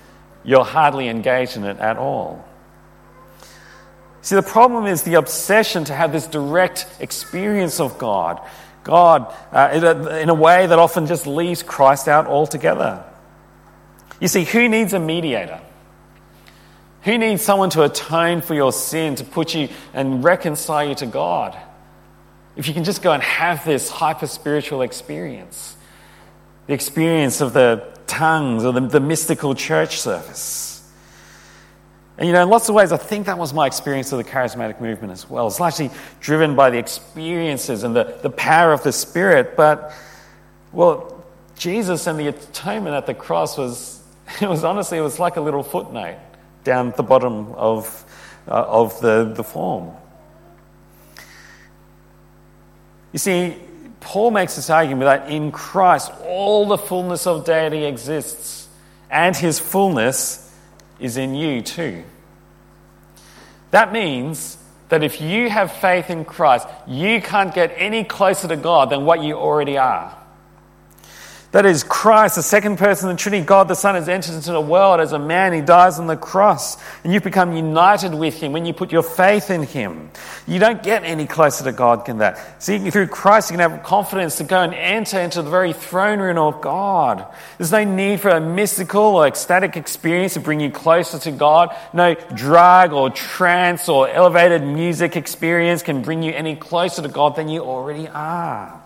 you're 0.42 0.64
hardly 0.64 1.08
engaged 1.08 1.58
in 1.58 1.64
it 1.64 1.76
at 1.80 1.98
all. 1.98 2.48
See, 4.22 4.36
the 4.36 4.42
problem 4.42 4.86
is 4.86 5.02
the 5.02 5.16
obsession 5.16 5.84
to 5.84 5.92
have 5.92 6.10
this 6.10 6.26
direct 6.26 6.86
experience 6.98 7.78
of 7.78 7.98
God. 7.98 8.40
God, 8.84 9.34
uh, 9.52 9.68
in, 9.70 9.84
a, 9.84 10.16
in 10.16 10.28
a 10.30 10.34
way 10.34 10.66
that 10.66 10.78
often 10.78 11.06
just 11.06 11.26
leaves 11.26 11.62
Christ 11.62 12.08
out 12.08 12.26
altogether. 12.26 13.04
You 14.18 14.28
see, 14.28 14.44
who 14.44 14.66
needs 14.66 14.94
a 14.94 14.98
mediator? 14.98 15.60
Who 17.06 17.18
needs 17.18 17.40
someone 17.42 17.70
to 17.70 17.84
atone 17.84 18.40
for 18.40 18.54
your 18.54 18.72
sin, 18.72 19.14
to 19.14 19.24
put 19.24 19.54
you 19.54 19.68
and 19.94 20.24
reconcile 20.24 20.88
you 20.88 20.96
to 20.96 21.06
God? 21.06 21.56
If 22.56 22.66
you 22.66 22.74
can 22.74 22.82
just 22.82 23.00
go 23.00 23.12
and 23.12 23.22
have 23.22 23.64
this 23.64 23.88
hyper 23.88 24.26
spiritual 24.26 24.82
experience, 24.82 25.76
the 26.66 26.74
experience 26.74 27.40
of 27.40 27.52
the 27.52 27.96
tongues 28.08 28.64
or 28.64 28.72
the, 28.72 28.80
the 28.80 28.98
mystical 28.98 29.54
church 29.54 30.00
service. 30.00 30.82
And 32.18 32.26
you 32.26 32.32
know, 32.32 32.42
in 32.42 32.48
lots 32.48 32.68
of 32.68 32.74
ways, 32.74 32.90
I 32.90 32.96
think 32.96 33.26
that 33.26 33.38
was 33.38 33.54
my 33.54 33.68
experience 33.68 34.10
of 34.10 34.18
the 34.18 34.24
charismatic 34.24 34.80
movement 34.80 35.12
as 35.12 35.30
well. 35.30 35.46
It's 35.46 35.60
largely 35.60 35.92
driven 36.18 36.56
by 36.56 36.70
the 36.70 36.78
experiences 36.78 37.84
and 37.84 37.94
the, 37.94 38.18
the 38.22 38.30
power 38.30 38.72
of 38.72 38.82
the 38.82 38.90
Spirit. 38.90 39.56
But, 39.56 39.92
well, 40.72 41.24
Jesus 41.56 42.08
and 42.08 42.18
the 42.18 42.26
atonement 42.26 42.96
at 42.96 43.06
the 43.06 43.14
cross 43.14 43.56
was, 43.56 44.02
it 44.40 44.48
was 44.48 44.64
honestly, 44.64 44.98
it 44.98 45.02
was 45.02 45.20
like 45.20 45.36
a 45.36 45.40
little 45.40 45.62
footnote 45.62 46.16
down 46.66 46.88
at 46.88 46.96
the 46.96 47.02
bottom 47.02 47.52
of, 47.52 48.04
uh, 48.46 48.50
of 48.50 49.00
the, 49.00 49.32
the 49.34 49.44
form. 49.44 49.92
You 53.12 53.18
see, 53.18 53.56
Paul 54.00 54.32
makes 54.32 54.56
this 54.56 54.68
argument 54.68 55.04
that 55.04 55.30
in 55.30 55.52
Christ 55.52 56.12
all 56.24 56.66
the 56.66 56.76
fullness 56.76 57.26
of 57.26 57.46
deity 57.46 57.84
exists, 57.84 58.68
and 59.10 59.34
his 59.34 59.58
fullness 59.58 60.52
is 61.00 61.16
in 61.16 61.34
you 61.34 61.62
too. 61.62 62.04
That 63.70 63.92
means 63.92 64.58
that 64.88 65.02
if 65.02 65.20
you 65.20 65.48
have 65.48 65.72
faith 65.72 66.10
in 66.10 66.24
Christ, 66.24 66.66
you 66.86 67.22
can't 67.22 67.54
get 67.54 67.72
any 67.76 68.04
closer 68.04 68.48
to 68.48 68.56
God 68.56 68.90
than 68.90 69.04
what 69.04 69.22
you 69.22 69.34
already 69.34 69.78
are. 69.78 70.16
That 71.56 71.64
is, 71.64 71.84
Christ, 71.84 72.34
the 72.34 72.42
second 72.42 72.76
person 72.76 73.08
of 73.08 73.16
the 73.16 73.18
Trinity, 73.22 73.42
God 73.42 73.66
the 73.66 73.74
Son, 73.74 73.94
has 73.94 74.10
entered 74.10 74.34
into 74.34 74.52
the 74.52 74.60
world 74.60 75.00
as 75.00 75.12
a 75.12 75.18
man. 75.18 75.54
He 75.54 75.62
dies 75.62 75.98
on 75.98 76.06
the 76.06 76.14
cross. 76.14 76.76
And 77.02 77.14
you've 77.14 77.22
become 77.22 77.56
united 77.56 78.14
with 78.14 78.34
Him 78.34 78.52
when 78.52 78.66
you 78.66 78.74
put 78.74 78.92
your 78.92 79.02
faith 79.02 79.48
in 79.48 79.62
Him. 79.62 80.10
You 80.46 80.58
don't 80.58 80.82
get 80.82 81.04
any 81.04 81.24
closer 81.24 81.64
to 81.64 81.72
God 81.72 82.04
than 82.04 82.18
that. 82.18 82.62
See, 82.62 82.90
through 82.90 83.06
Christ, 83.06 83.50
you 83.50 83.56
can 83.56 83.70
have 83.70 83.82
confidence 83.84 84.36
to 84.36 84.44
go 84.44 84.60
and 84.60 84.74
enter 84.74 85.18
into 85.18 85.40
the 85.40 85.48
very 85.48 85.72
throne 85.72 86.18
room 86.20 86.36
of 86.36 86.60
God. 86.60 87.26
There's 87.56 87.72
no 87.72 87.84
need 87.84 88.20
for 88.20 88.28
a 88.28 88.38
mystical 88.38 89.00
or 89.00 89.26
ecstatic 89.26 89.78
experience 89.78 90.34
to 90.34 90.40
bring 90.40 90.60
you 90.60 90.70
closer 90.70 91.18
to 91.20 91.30
God. 91.30 91.74
No 91.94 92.12
drug 92.34 92.92
or 92.92 93.08
trance 93.08 93.88
or 93.88 94.10
elevated 94.10 94.62
music 94.62 95.16
experience 95.16 95.82
can 95.82 96.02
bring 96.02 96.22
you 96.22 96.32
any 96.32 96.54
closer 96.54 97.00
to 97.00 97.08
God 97.08 97.34
than 97.34 97.48
you 97.48 97.62
already 97.62 98.08
are. 98.08 98.82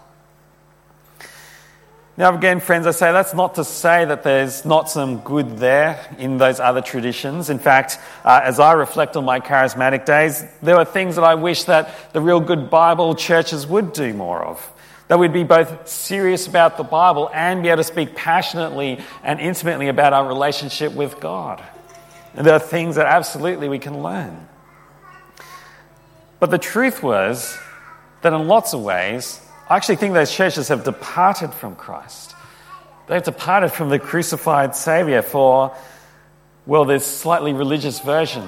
Now, 2.20 2.35
again, 2.35 2.61
friends, 2.61 2.87
I 2.87 2.90
say 2.90 3.12
that's 3.12 3.33
not 3.33 3.54
to 3.54 3.64
say 3.64 4.04
that 4.04 4.24
there's 4.24 4.66
not 4.66 4.90
some 4.90 5.20
good 5.20 5.56
there 5.56 6.06
in 6.18 6.37
those 6.37 6.61
other 6.61 6.83
traditions. 6.83 7.48
In 7.48 7.59
fact, 7.59 7.98
uh, 8.26 8.42
as 8.44 8.61
I 8.61 8.74
reflect 8.74 9.16
on 9.16 9.24
my 9.24 9.40
charismatic 9.40 10.04
days, 10.04 10.44
there 10.61 10.76
are 10.76 10.85
things 10.85 11.14
that 11.14 11.24
I 11.24 11.37
wish 11.37 11.64
that 11.64 12.12
the 12.12 12.20
real 12.20 12.40
good 12.40 12.68
Bible 12.68 13.14
churches 13.14 13.66
would 13.66 13.94
do 13.94 14.12
more 14.12 14.44
of. 14.44 14.70
That 15.09 15.18
we'd 15.18 15.33
be 15.33 15.44
both 15.44 15.88
serious 15.88 16.46
about 16.46 16.76
the 16.76 16.83
Bible 16.83 17.30
and 17.33 17.62
be 17.62 17.70
able 17.70 17.78
to 17.78 17.85
speak 17.85 18.14
passionately 18.14 19.00
and 19.22 19.40
intimately 19.40 19.88
about 19.88 20.12
our 20.12 20.28
relationship 20.28 20.92
with 20.92 21.20
God. 21.20 21.64
And 22.35 22.46
there 22.46 22.52
are 22.52 22.59
things 22.59 22.96
that 22.96 23.06
absolutely 23.06 23.70
we 23.70 23.78
can 23.78 24.02
learn. 24.02 24.46
But 26.38 26.50
the 26.50 26.59
truth 26.59 27.02
was 27.02 27.56
that 28.20 28.35
in 28.35 28.46
lots 28.46 28.74
of 28.74 28.83
ways, 28.83 29.40
I 29.70 29.76
actually 29.76 29.96
think 29.96 30.14
those 30.14 30.35
churches 30.35 30.68
have 30.68 30.85
departed 30.85 31.54
from 31.54 31.76
Christ. 31.76 32.35
They've 33.06 33.22
departed 33.22 33.70
from 33.70 33.88
the 33.88 33.98
crucified 33.98 34.76
Savior 34.76 35.22
for, 35.22 35.74
well, 36.66 36.85
this 36.85 37.06
slightly 37.06 37.52
religious 37.52 38.00
version, 38.00 38.46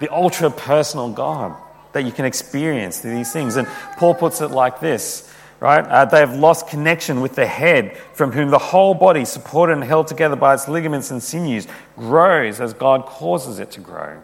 the 0.00 0.12
ultra 0.12 0.50
personal 0.50 1.10
God 1.10 1.56
that 1.92 2.02
you 2.04 2.12
can 2.12 2.26
experience 2.26 3.00
through 3.00 3.14
these 3.14 3.32
things. 3.32 3.56
And 3.56 3.66
Paul 3.96 4.14
puts 4.14 4.42
it 4.42 4.48
like 4.48 4.80
this 4.80 5.32
right? 5.60 5.86
Uh, 5.86 6.04
they 6.04 6.18
have 6.18 6.36
lost 6.36 6.68
connection 6.68 7.20
with 7.20 7.34
the 7.34 7.46
head, 7.46 7.96
from 8.12 8.32
whom 8.32 8.50
the 8.50 8.58
whole 8.58 8.94
body, 8.94 9.24
supported 9.24 9.74
and 9.74 9.84
held 9.84 10.06
together 10.06 10.36
by 10.36 10.54
its 10.54 10.68
ligaments 10.68 11.10
and 11.10 11.22
sinews, 11.22 11.66
grows 11.96 12.60
as 12.60 12.74
God 12.74 13.06
causes 13.06 13.58
it 13.58 13.70
to 13.72 13.80
grow. 13.80 14.22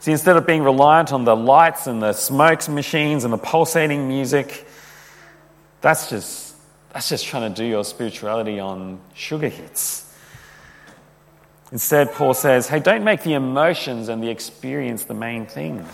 See, 0.00 0.12
instead 0.12 0.36
of 0.36 0.46
being 0.46 0.62
reliant 0.62 1.12
on 1.12 1.24
the 1.24 1.36
lights 1.36 1.86
and 1.86 2.02
the 2.02 2.12
smokes 2.12 2.68
machines 2.68 3.24
and 3.24 3.32
the 3.32 3.38
pulsating 3.38 4.08
music, 4.08 4.66
that's 5.86 6.10
just, 6.10 6.56
that's 6.92 7.08
just 7.08 7.24
trying 7.26 7.54
to 7.54 7.62
do 7.62 7.64
your 7.64 7.84
spirituality 7.84 8.58
on 8.58 8.98
sugar 9.14 9.48
hits. 9.48 10.12
Instead, 11.70 12.12
Paul 12.12 12.34
says, 12.34 12.66
hey, 12.66 12.80
don't 12.80 13.04
make 13.04 13.22
the 13.22 13.34
emotions 13.34 14.08
and 14.08 14.20
the 14.20 14.28
experience 14.28 15.04
the 15.04 15.14
main 15.14 15.46
thing. 15.46 15.86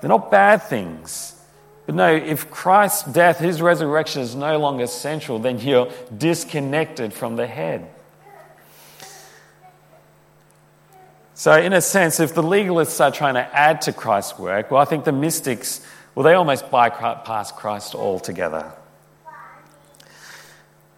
They're 0.00 0.10
not 0.10 0.30
bad 0.30 0.62
things. 0.62 1.42
But 1.86 1.94
no, 1.94 2.14
if 2.14 2.50
Christ's 2.50 3.10
death, 3.10 3.38
his 3.38 3.62
resurrection 3.62 4.20
is 4.20 4.34
no 4.34 4.58
longer 4.58 4.86
central, 4.86 5.38
then 5.38 5.58
you're 5.58 5.90
disconnected 6.14 7.14
from 7.14 7.36
the 7.36 7.46
head. 7.46 7.88
So, 11.32 11.58
in 11.58 11.72
a 11.72 11.80
sense, 11.80 12.20
if 12.20 12.34
the 12.34 12.42
legalists 12.42 13.02
are 13.02 13.10
trying 13.10 13.36
to 13.36 13.56
add 13.56 13.80
to 13.82 13.94
Christ's 13.94 14.38
work, 14.38 14.70
well, 14.70 14.82
I 14.82 14.84
think 14.84 15.06
the 15.06 15.12
mystics, 15.12 15.80
well, 16.14 16.24
they 16.24 16.34
almost 16.34 16.70
bypass 16.70 17.52
Christ 17.52 17.94
altogether. 17.94 18.72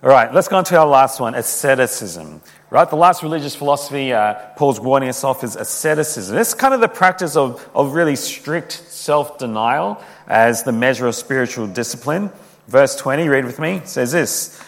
All 0.03 0.11
right, 0.11 0.35
let's 0.35 0.49
go 0.49 0.57
on 0.57 0.65
to 0.65 0.77
our 0.79 0.87
last 0.87 1.21
one 1.21 1.35
asceticism. 1.35 2.41
Right? 2.71 2.89
The 2.89 2.97
last 2.97 3.23
religious 3.23 3.55
philosophy 3.55 4.13
uh, 4.15 4.35
Paul's 4.57 4.81
warning 4.81 5.11
us 5.11 5.23
off 5.23 5.45
is 5.45 5.57
asceticism. 5.57 6.39
It's 6.39 6.55
kind 6.55 6.73
of 6.73 6.81
the 6.81 6.89
practice 6.89 7.37
of, 7.37 7.69
of 7.75 7.93
really 7.93 8.17
strict 8.17 8.73
self 8.73 9.39
denial 9.39 10.03
as 10.27 10.63
the 10.63 10.73
measure 10.73 11.07
of 11.07 11.15
spiritual 11.15 11.67
discipline. 11.67 12.31
Verse 12.69 12.97
20, 12.97 13.29
read 13.29 13.45
with 13.45 13.59
me, 13.59 13.83
says 13.85 14.13
this 14.13 14.61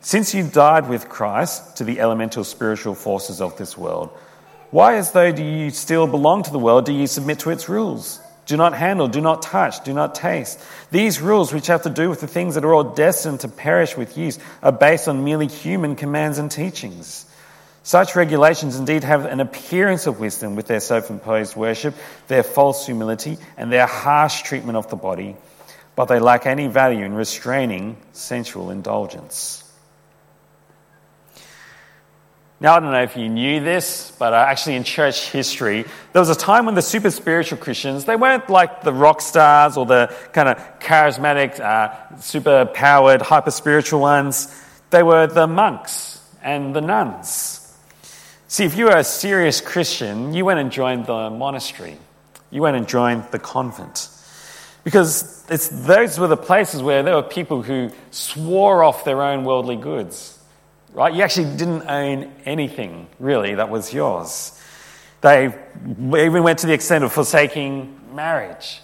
Since 0.00 0.34
you 0.34 0.42
died 0.42 0.88
with 0.88 1.08
Christ 1.10 1.76
to 1.76 1.84
the 1.84 2.00
elemental 2.00 2.44
spiritual 2.44 2.94
forces 2.94 3.42
of 3.42 3.58
this 3.58 3.76
world, 3.76 4.08
why, 4.70 4.96
as 4.96 5.12
though 5.12 5.30
do 5.30 5.44
you 5.44 5.70
still 5.70 6.06
belong 6.06 6.42
to 6.44 6.50
the 6.50 6.58
world, 6.58 6.86
do 6.86 6.92
you 6.92 7.06
submit 7.06 7.38
to 7.40 7.50
its 7.50 7.68
rules? 7.68 8.20
Do 8.46 8.56
not 8.56 8.74
handle, 8.74 9.08
do 9.08 9.20
not 9.20 9.42
touch, 9.42 9.82
do 9.84 9.94
not 9.94 10.14
taste. 10.14 10.60
These 10.90 11.20
rules, 11.20 11.52
which 11.52 11.68
have 11.68 11.82
to 11.82 11.90
do 11.90 12.10
with 12.10 12.20
the 12.20 12.26
things 12.26 12.54
that 12.54 12.64
are 12.64 12.74
all 12.74 12.84
destined 12.84 13.40
to 13.40 13.48
perish 13.48 13.96
with 13.96 14.18
use, 14.18 14.38
are 14.62 14.72
based 14.72 15.08
on 15.08 15.24
merely 15.24 15.46
human 15.46 15.96
commands 15.96 16.38
and 16.38 16.50
teachings. 16.50 17.24
Such 17.82 18.16
regulations 18.16 18.76
indeed 18.78 19.04
have 19.04 19.24
an 19.24 19.40
appearance 19.40 20.06
of 20.06 20.20
wisdom 20.20 20.56
with 20.56 20.66
their 20.66 20.80
self 20.80 21.10
imposed 21.10 21.56
worship, 21.56 21.94
their 22.28 22.42
false 22.42 22.84
humility, 22.84 23.38
and 23.56 23.72
their 23.72 23.86
harsh 23.86 24.42
treatment 24.42 24.76
of 24.76 24.88
the 24.88 24.96
body, 24.96 25.36
but 25.96 26.06
they 26.06 26.18
lack 26.18 26.44
any 26.44 26.66
value 26.66 27.04
in 27.04 27.14
restraining 27.14 27.96
sensual 28.12 28.70
indulgence. 28.70 29.63
Now, 32.64 32.76
I 32.76 32.80
don't 32.80 32.92
know 32.92 33.02
if 33.02 33.14
you 33.14 33.28
knew 33.28 33.60
this, 33.60 34.10
but 34.18 34.32
uh, 34.32 34.36
actually 34.36 34.76
in 34.76 34.84
church 34.84 35.28
history, 35.28 35.84
there 36.14 36.20
was 36.20 36.30
a 36.30 36.34
time 36.34 36.64
when 36.64 36.74
the 36.74 36.80
super 36.80 37.10
spiritual 37.10 37.58
Christians, 37.58 38.06
they 38.06 38.16
weren't 38.16 38.48
like 38.48 38.80
the 38.80 38.90
rock 38.90 39.20
stars 39.20 39.76
or 39.76 39.84
the 39.84 40.10
kind 40.32 40.48
of 40.48 40.56
charismatic, 40.80 41.60
uh, 41.60 42.16
super 42.20 42.64
powered, 42.64 43.20
hyper 43.20 43.50
spiritual 43.50 44.00
ones. 44.00 44.48
They 44.88 45.02
were 45.02 45.26
the 45.26 45.46
monks 45.46 46.26
and 46.42 46.74
the 46.74 46.80
nuns. 46.80 47.70
See, 48.48 48.64
if 48.64 48.78
you 48.78 48.86
were 48.86 48.96
a 48.96 49.04
serious 49.04 49.60
Christian, 49.60 50.32
you 50.32 50.46
went 50.46 50.58
and 50.58 50.72
joined 50.72 51.04
the 51.04 51.28
monastery, 51.28 51.98
you 52.50 52.62
went 52.62 52.78
and 52.78 52.88
joined 52.88 53.24
the 53.30 53.38
convent. 53.38 54.08
Because 54.84 55.44
it's, 55.50 55.68
those 55.68 56.18
were 56.18 56.28
the 56.28 56.38
places 56.38 56.82
where 56.82 57.02
there 57.02 57.16
were 57.16 57.22
people 57.24 57.60
who 57.60 57.90
swore 58.10 58.82
off 58.82 59.04
their 59.04 59.20
own 59.20 59.44
worldly 59.44 59.76
goods. 59.76 60.38
Right? 60.94 61.12
You 61.12 61.22
actually 61.22 61.56
didn't 61.56 61.88
own 61.88 62.32
anything, 62.44 63.08
really, 63.18 63.56
that 63.56 63.68
was 63.68 63.92
yours. 63.92 64.56
They 65.22 65.52
even 65.98 66.44
went 66.44 66.60
to 66.60 66.68
the 66.68 66.72
extent 66.72 67.02
of 67.02 67.12
forsaking 67.12 67.98
marriage, 68.14 68.80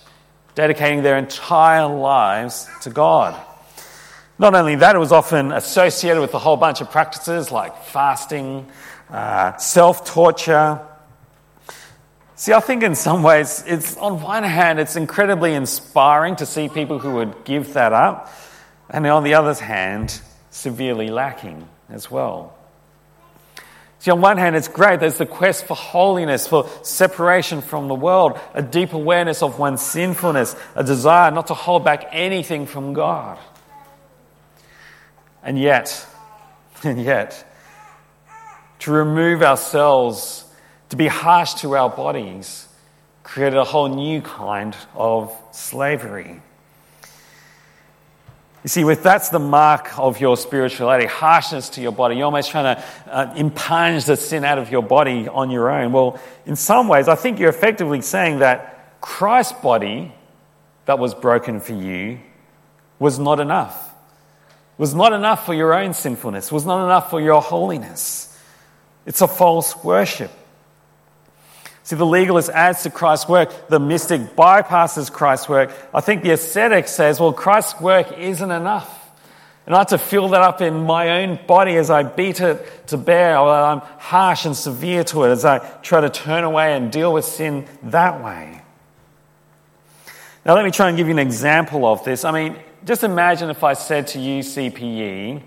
dedicating 0.56 1.04
their 1.04 1.18
entire 1.18 1.86
lives 1.86 2.68
to 2.82 2.90
God. 2.90 3.40
Not 4.40 4.56
only 4.56 4.74
that, 4.76 4.96
it 4.96 4.98
was 4.98 5.12
often 5.12 5.52
associated 5.52 6.20
with 6.20 6.34
a 6.34 6.40
whole 6.40 6.56
bunch 6.56 6.80
of 6.80 6.90
practices 6.90 7.52
like 7.52 7.84
fasting, 7.84 8.68
uh, 9.08 9.56
self 9.58 10.04
torture. 10.04 10.80
See, 12.34 12.52
I 12.52 12.60
think 12.60 12.82
in 12.82 12.96
some 12.96 13.22
ways, 13.22 13.62
it's 13.66 13.96
on 13.98 14.20
one 14.20 14.42
hand, 14.42 14.80
it's 14.80 14.96
incredibly 14.96 15.54
inspiring 15.54 16.34
to 16.36 16.46
see 16.46 16.68
people 16.68 16.98
who 16.98 17.12
would 17.12 17.44
give 17.44 17.74
that 17.74 17.92
up, 17.92 18.32
and 18.88 19.06
on 19.06 19.22
the 19.22 19.34
other 19.34 19.54
hand, 19.54 20.20
severely 20.50 21.08
lacking 21.08 21.68
as 21.92 22.10
well. 22.10 22.56
See, 24.00 24.10
on 24.10 24.22
one 24.22 24.38
hand, 24.38 24.56
it's 24.56 24.68
great. 24.68 25.00
There's 25.00 25.18
the 25.18 25.26
quest 25.26 25.66
for 25.66 25.76
holiness, 25.76 26.48
for 26.48 26.66
separation 26.82 27.60
from 27.60 27.88
the 27.88 27.94
world, 27.94 28.40
a 28.54 28.62
deep 28.62 28.94
awareness 28.94 29.42
of 29.42 29.58
one's 29.58 29.82
sinfulness, 29.82 30.56
a 30.74 30.82
desire 30.82 31.30
not 31.30 31.48
to 31.48 31.54
hold 31.54 31.84
back 31.84 32.06
anything 32.10 32.64
from 32.64 32.94
God. 32.94 33.38
And 35.42 35.58
yet, 35.58 36.06
and 36.82 37.02
yet, 37.02 37.44
to 38.80 38.90
remove 38.90 39.42
ourselves, 39.42 40.46
to 40.88 40.96
be 40.96 41.06
harsh 41.06 41.54
to 41.54 41.76
our 41.76 41.90
bodies, 41.90 42.68
created 43.22 43.58
a 43.58 43.64
whole 43.64 43.88
new 43.88 44.22
kind 44.22 44.74
of 44.94 45.36
slavery. 45.52 46.40
You 48.62 48.68
see, 48.68 48.82
if 48.82 49.02
that's 49.02 49.30
the 49.30 49.38
mark 49.38 49.98
of 49.98 50.20
your 50.20 50.36
spirituality, 50.36 51.06
harshness 51.06 51.70
to 51.70 51.80
your 51.80 51.92
body, 51.92 52.16
you're 52.16 52.26
almost 52.26 52.50
trying 52.50 52.76
to 52.76 52.84
uh, 53.10 53.32
impunge 53.34 54.04
the 54.04 54.16
sin 54.16 54.44
out 54.44 54.58
of 54.58 54.70
your 54.70 54.82
body 54.82 55.28
on 55.28 55.50
your 55.50 55.70
own. 55.70 55.92
Well, 55.92 56.20
in 56.44 56.56
some 56.56 56.86
ways, 56.86 57.08
I 57.08 57.14
think 57.14 57.38
you're 57.38 57.48
effectively 57.48 58.02
saying 58.02 58.40
that 58.40 59.00
Christ's 59.00 59.54
body 59.60 60.12
that 60.84 60.98
was 60.98 61.14
broken 61.14 61.60
for 61.60 61.72
you 61.72 62.18
was 62.98 63.18
not 63.18 63.40
enough. 63.40 63.94
Was 64.76 64.94
not 64.94 65.12
enough 65.14 65.46
for 65.46 65.54
your 65.54 65.72
own 65.72 65.94
sinfulness, 65.94 66.52
was 66.52 66.66
not 66.66 66.84
enough 66.84 67.10
for 67.10 67.20
your 67.20 67.40
holiness. 67.40 68.38
It's 69.06 69.22
a 69.22 69.28
false 69.28 69.82
worship. 69.82 70.30
See, 71.82 71.96
the 71.96 72.06
legalist 72.06 72.50
adds 72.50 72.82
to 72.82 72.90
Christ's 72.90 73.28
work, 73.28 73.68
the 73.68 73.80
mystic 73.80 74.20
bypasses 74.36 75.10
Christ's 75.10 75.48
work. 75.48 75.72
I 75.94 76.00
think 76.00 76.22
the 76.22 76.30
ascetic 76.30 76.88
says, 76.88 77.18
well, 77.18 77.32
Christ's 77.32 77.80
work 77.80 78.16
isn't 78.18 78.50
enough. 78.50 78.98
And 79.66 79.74
I 79.74 79.78
have 79.78 79.88
to 79.88 79.98
fill 79.98 80.28
that 80.30 80.40
up 80.40 80.60
in 80.60 80.84
my 80.84 81.22
own 81.22 81.38
body 81.46 81.76
as 81.76 81.90
I 81.90 82.02
beat 82.02 82.40
it 82.40 82.88
to 82.88 82.96
bear, 82.96 83.38
or 83.38 83.50
I'm 83.50 83.80
harsh 83.80 84.44
and 84.44 84.56
severe 84.56 85.04
to 85.04 85.24
it, 85.24 85.30
as 85.30 85.44
I 85.44 85.58
try 85.80 86.00
to 86.00 86.10
turn 86.10 86.44
away 86.44 86.74
and 86.74 86.90
deal 86.90 87.12
with 87.12 87.24
sin 87.24 87.66
that 87.84 88.22
way. 88.22 88.62
Now, 90.44 90.54
let 90.54 90.64
me 90.64 90.70
try 90.70 90.88
and 90.88 90.96
give 90.96 91.06
you 91.06 91.12
an 91.12 91.18
example 91.18 91.84
of 91.86 92.02
this. 92.04 92.24
I 92.24 92.30
mean, 92.32 92.56
just 92.84 93.04
imagine 93.04 93.50
if 93.50 93.62
I 93.62 93.74
said 93.74 94.06
to 94.08 94.18
you, 94.18 94.42
CPE, 94.42 95.42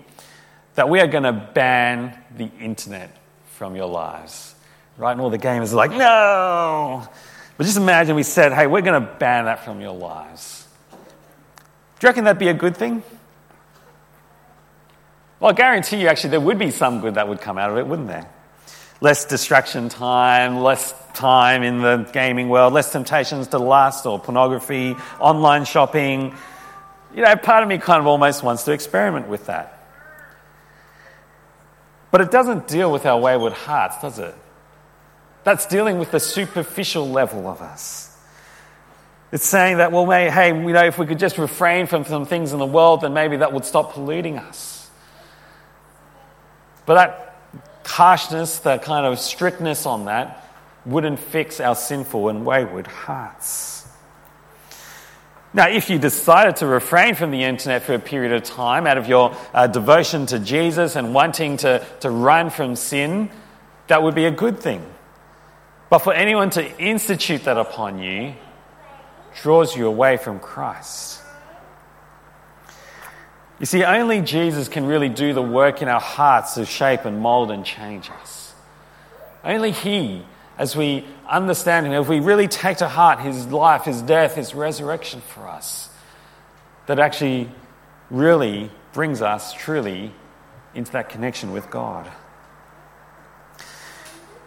that 0.76 0.88
we 0.88 1.00
are 1.00 1.06
going 1.06 1.24
to 1.24 1.32
ban 1.32 2.16
the 2.36 2.50
internet 2.60 3.16
from 3.46 3.76
your 3.76 3.88
lives. 3.88 4.53
Right? 4.96 5.12
And 5.12 5.20
all 5.20 5.30
the 5.30 5.38
gamers 5.38 5.72
are 5.72 5.76
like, 5.76 5.90
no! 5.90 7.08
But 7.56 7.64
just 7.64 7.76
imagine 7.76 8.16
we 8.16 8.22
said, 8.22 8.52
hey, 8.52 8.66
we're 8.66 8.82
going 8.82 9.00
to 9.00 9.08
ban 9.18 9.44
that 9.46 9.64
from 9.64 9.80
your 9.80 9.94
lives. 9.94 10.66
Do 10.90 12.06
you 12.06 12.08
reckon 12.08 12.24
that'd 12.24 12.38
be 12.38 12.48
a 12.48 12.54
good 12.54 12.76
thing? 12.76 13.02
Well, 15.40 15.52
I 15.52 15.54
guarantee 15.54 16.00
you, 16.00 16.08
actually, 16.08 16.30
there 16.30 16.40
would 16.40 16.58
be 16.58 16.70
some 16.70 17.00
good 17.00 17.14
that 17.14 17.28
would 17.28 17.40
come 17.40 17.58
out 17.58 17.70
of 17.70 17.76
it, 17.76 17.86
wouldn't 17.86 18.08
there? 18.08 18.28
Less 19.00 19.24
distraction 19.24 19.88
time, 19.88 20.60
less 20.60 20.94
time 21.12 21.62
in 21.62 21.82
the 21.82 22.08
gaming 22.12 22.48
world, 22.48 22.72
less 22.72 22.90
temptations 22.92 23.48
to 23.48 23.58
lust 23.58 24.06
or 24.06 24.18
pornography, 24.18 24.96
online 25.20 25.64
shopping. 25.64 26.34
You 27.14 27.22
know, 27.22 27.36
part 27.36 27.62
of 27.62 27.68
me 27.68 27.78
kind 27.78 28.00
of 28.00 28.06
almost 28.06 28.42
wants 28.42 28.64
to 28.64 28.72
experiment 28.72 29.28
with 29.28 29.46
that. 29.46 29.86
But 32.10 32.20
it 32.20 32.30
doesn't 32.30 32.68
deal 32.68 32.90
with 32.90 33.06
our 33.06 33.20
wayward 33.20 33.52
hearts, 33.52 34.00
does 34.00 34.18
it? 34.18 34.34
That's 35.44 35.66
dealing 35.66 35.98
with 35.98 36.10
the 36.10 36.20
superficial 36.20 37.08
level 37.08 37.46
of 37.46 37.60
us. 37.60 38.10
It's 39.30 39.46
saying 39.46 39.78
that, 39.78 39.92
well, 39.92 40.06
may, 40.06 40.30
hey, 40.30 40.48
you 40.48 40.72
know, 40.72 40.84
if 40.84 40.98
we 40.98 41.06
could 41.06 41.18
just 41.18 41.38
refrain 41.38 41.86
from 41.86 42.04
some 42.04 42.24
things 42.24 42.52
in 42.52 42.58
the 42.58 42.66
world, 42.66 43.00
then 43.00 43.12
maybe 43.12 43.38
that 43.38 43.52
would 43.52 43.64
stop 43.64 43.92
polluting 43.92 44.38
us. 44.38 44.88
But 46.86 46.94
that 46.94 47.36
harshness, 47.84 48.60
that 48.60 48.82
kind 48.82 49.04
of 49.04 49.18
strictness 49.18 49.86
on 49.86 50.04
that, 50.04 50.48
wouldn't 50.86 51.18
fix 51.18 51.60
our 51.60 51.74
sinful 51.74 52.28
and 52.28 52.46
wayward 52.46 52.86
hearts. 52.86 53.86
Now, 55.52 55.68
if 55.68 55.90
you 55.90 55.98
decided 55.98 56.56
to 56.56 56.66
refrain 56.66 57.14
from 57.14 57.30
the 57.30 57.42
internet 57.42 57.82
for 57.82 57.94
a 57.94 57.98
period 57.98 58.32
of 58.32 58.44
time 58.44 58.86
out 58.86 58.98
of 58.98 59.08
your 59.08 59.36
uh, 59.52 59.66
devotion 59.66 60.26
to 60.26 60.38
Jesus 60.38 60.96
and 60.96 61.14
wanting 61.14 61.56
to, 61.58 61.84
to 62.00 62.10
run 62.10 62.50
from 62.50 62.76
sin, 62.76 63.30
that 63.86 64.02
would 64.02 64.14
be 64.14 64.26
a 64.26 64.30
good 64.30 64.60
thing. 64.60 64.84
But 65.94 66.00
for 66.00 66.12
anyone 66.12 66.50
to 66.50 66.78
institute 66.80 67.44
that 67.44 67.56
upon 67.56 68.00
you, 68.00 68.34
draws 69.42 69.76
you 69.76 69.86
away 69.86 70.16
from 70.16 70.40
Christ. 70.40 71.22
You 73.60 73.66
see, 73.66 73.84
only 73.84 74.20
Jesus 74.20 74.66
can 74.66 74.86
really 74.86 75.08
do 75.08 75.32
the 75.32 75.40
work 75.40 75.82
in 75.82 75.88
our 75.88 76.00
hearts 76.00 76.54
to 76.54 76.66
shape 76.66 77.04
and 77.04 77.20
mold 77.20 77.52
and 77.52 77.64
change 77.64 78.10
us. 78.10 78.54
Only 79.44 79.70
He, 79.70 80.24
as 80.58 80.74
we 80.74 81.04
understand 81.28 81.86
Him, 81.86 81.92
if 81.92 82.08
we 82.08 82.18
really 82.18 82.48
take 82.48 82.78
to 82.78 82.88
heart 82.88 83.20
His 83.20 83.46
life, 83.46 83.84
His 83.84 84.02
death, 84.02 84.34
His 84.34 84.52
resurrection 84.52 85.20
for 85.20 85.46
us, 85.46 85.88
that 86.86 86.98
actually 86.98 87.48
really 88.10 88.68
brings 88.92 89.22
us 89.22 89.52
truly 89.52 90.12
into 90.74 90.90
that 90.90 91.08
connection 91.08 91.52
with 91.52 91.70
God. 91.70 92.10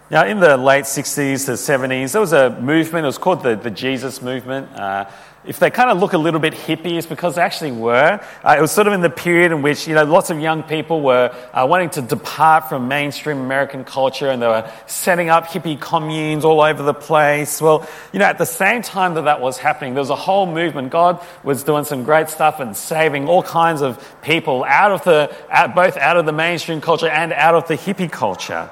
Now, 0.09 0.25
in 0.25 0.39
the 0.39 0.55
late 0.55 0.85
60s 0.85 1.47
to 1.47 1.51
70s, 1.51 2.13
there 2.13 2.21
was 2.21 2.31
a 2.31 2.49
movement, 2.61 3.03
it 3.03 3.07
was 3.07 3.17
called 3.17 3.43
the, 3.43 3.57
the 3.57 3.69
Jesus 3.69 4.21
movement. 4.21 4.71
Uh, 4.73 5.09
if 5.43 5.59
they 5.59 5.69
kind 5.69 5.89
of 5.89 5.99
look 5.99 6.13
a 6.13 6.17
little 6.17 6.39
bit 6.39 6.53
hippie, 6.53 6.97
it's 6.97 7.05
because 7.05 7.35
they 7.35 7.41
actually 7.41 7.73
were. 7.73 8.21
Uh, 8.41 8.55
it 8.57 8.61
was 8.61 8.71
sort 8.71 8.87
of 8.87 8.93
in 8.93 9.01
the 9.01 9.09
period 9.09 9.51
in 9.51 9.61
which, 9.61 9.85
you 9.85 9.95
know, 9.95 10.05
lots 10.05 10.29
of 10.29 10.39
young 10.39 10.63
people 10.63 11.01
were 11.01 11.35
uh, 11.51 11.67
wanting 11.69 11.89
to 11.89 12.01
depart 12.01 12.69
from 12.69 12.87
mainstream 12.87 13.39
American 13.39 13.83
culture 13.83 14.29
and 14.29 14.41
they 14.41 14.47
were 14.47 14.71
setting 14.85 15.29
up 15.29 15.47
hippie 15.47 15.79
communes 15.79 16.45
all 16.45 16.61
over 16.61 16.83
the 16.83 16.93
place. 16.93 17.61
Well, 17.61 17.85
you 18.13 18.19
know, 18.19 18.25
at 18.25 18.37
the 18.37 18.45
same 18.45 18.83
time 18.83 19.15
that 19.15 19.25
that 19.25 19.41
was 19.41 19.57
happening, 19.57 19.93
there 19.93 20.01
was 20.01 20.09
a 20.09 20.15
whole 20.15 20.45
movement. 20.45 20.89
God 20.89 21.21
was 21.43 21.63
doing 21.63 21.83
some 21.83 22.05
great 22.05 22.29
stuff 22.29 22.61
and 22.61 22.77
saving 22.77 23.27
all 23.27 23.43
kinds 23.43 23.81
of 23.81 24.01
people 24.21 24.63
out 24.63 24.91
of 24.91 25.03
the, 25.03 25.35
out, 25.49 25.75
both 25.75 25.97
out 25.97 26.15
of 26.15 26.25
the 26.25 26.31
mainstream 26.31 26.79
culture 26.79 27.09
and 27.09 27.33
out 27.33 27.55
of 27.55 27.67
the 27.67 27.75
hippie 27.75 28.09
culture 28.09 28.69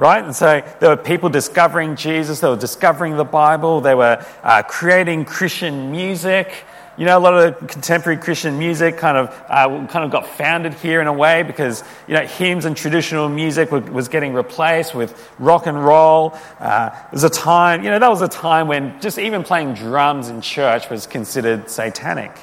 right? 0.00 0.24
And 0.24 0.34
so 0.34 0.62
there 0.80 0.88
were 0.88 0.96
people 0.96 1.28
discovering 1.28 1.94
Jesus, 1.94 2.40
they 2.40 2.48
were 2.48 2.56
discovering 2.56 3.18
the 3.18 3.24
Bible, 3.24 3.82
they 3.82 3.94
were 3.94 4.24
uh, 4.42 4.62
creating 4.62 5.26
Christian 5.26 5.92
music. 5.92 6.64
You 6.96 7.06
know, 7.06 7.16
a 7.16 7.20
lot 7.20 7.34
of 7.34 7.68
contemporary 7.68 8.18
Christian 8.18 8.58
music 8.58 8.96
kind 8.96 9.16
of 9.16 9.28
uh, 9.48 9.86
kind 9.86 10.04
of 10.04 10.10
got 10.10 10.26
founded 10.26 10.74
here 10.74 11.00
in 11.00 11.06
a 11.06 11.12
way 11.12 11.42
because 11.42 11.84
you 12.08 12.14
know 12.14 12.26
hymns 12.26 12.64
and 12.64 12.76
traditional 12.76 13.28
music 13.28 13.70
was 13.70 14.08
getting 14.08 14.34
replaced 14.34 14.94
with 14.94 15.30
rock 15.38 15.66
and 15.66 15.82
roll. 15.82 16.36
Uh, 16.58 16.90
it 17.06 17.12
was 17.12 17.24
a 17.24 17.30
time, 17.30 17.84
you 17.84 17.90
know, 17.90 17.98
that 17.98 18.10
was 18.10 18.22
a 18.22 18.28
time 18.28 18.68
when 18.68 19.00
just 19.00 19.18
even 19.18 19.42
playing 19.42 19.74
drums 19.74 20.28
in 20.28 20.40
church 20.40 20.90
was 20.90 21.06
considered 21.06 21.70
satanic 21.70 22.36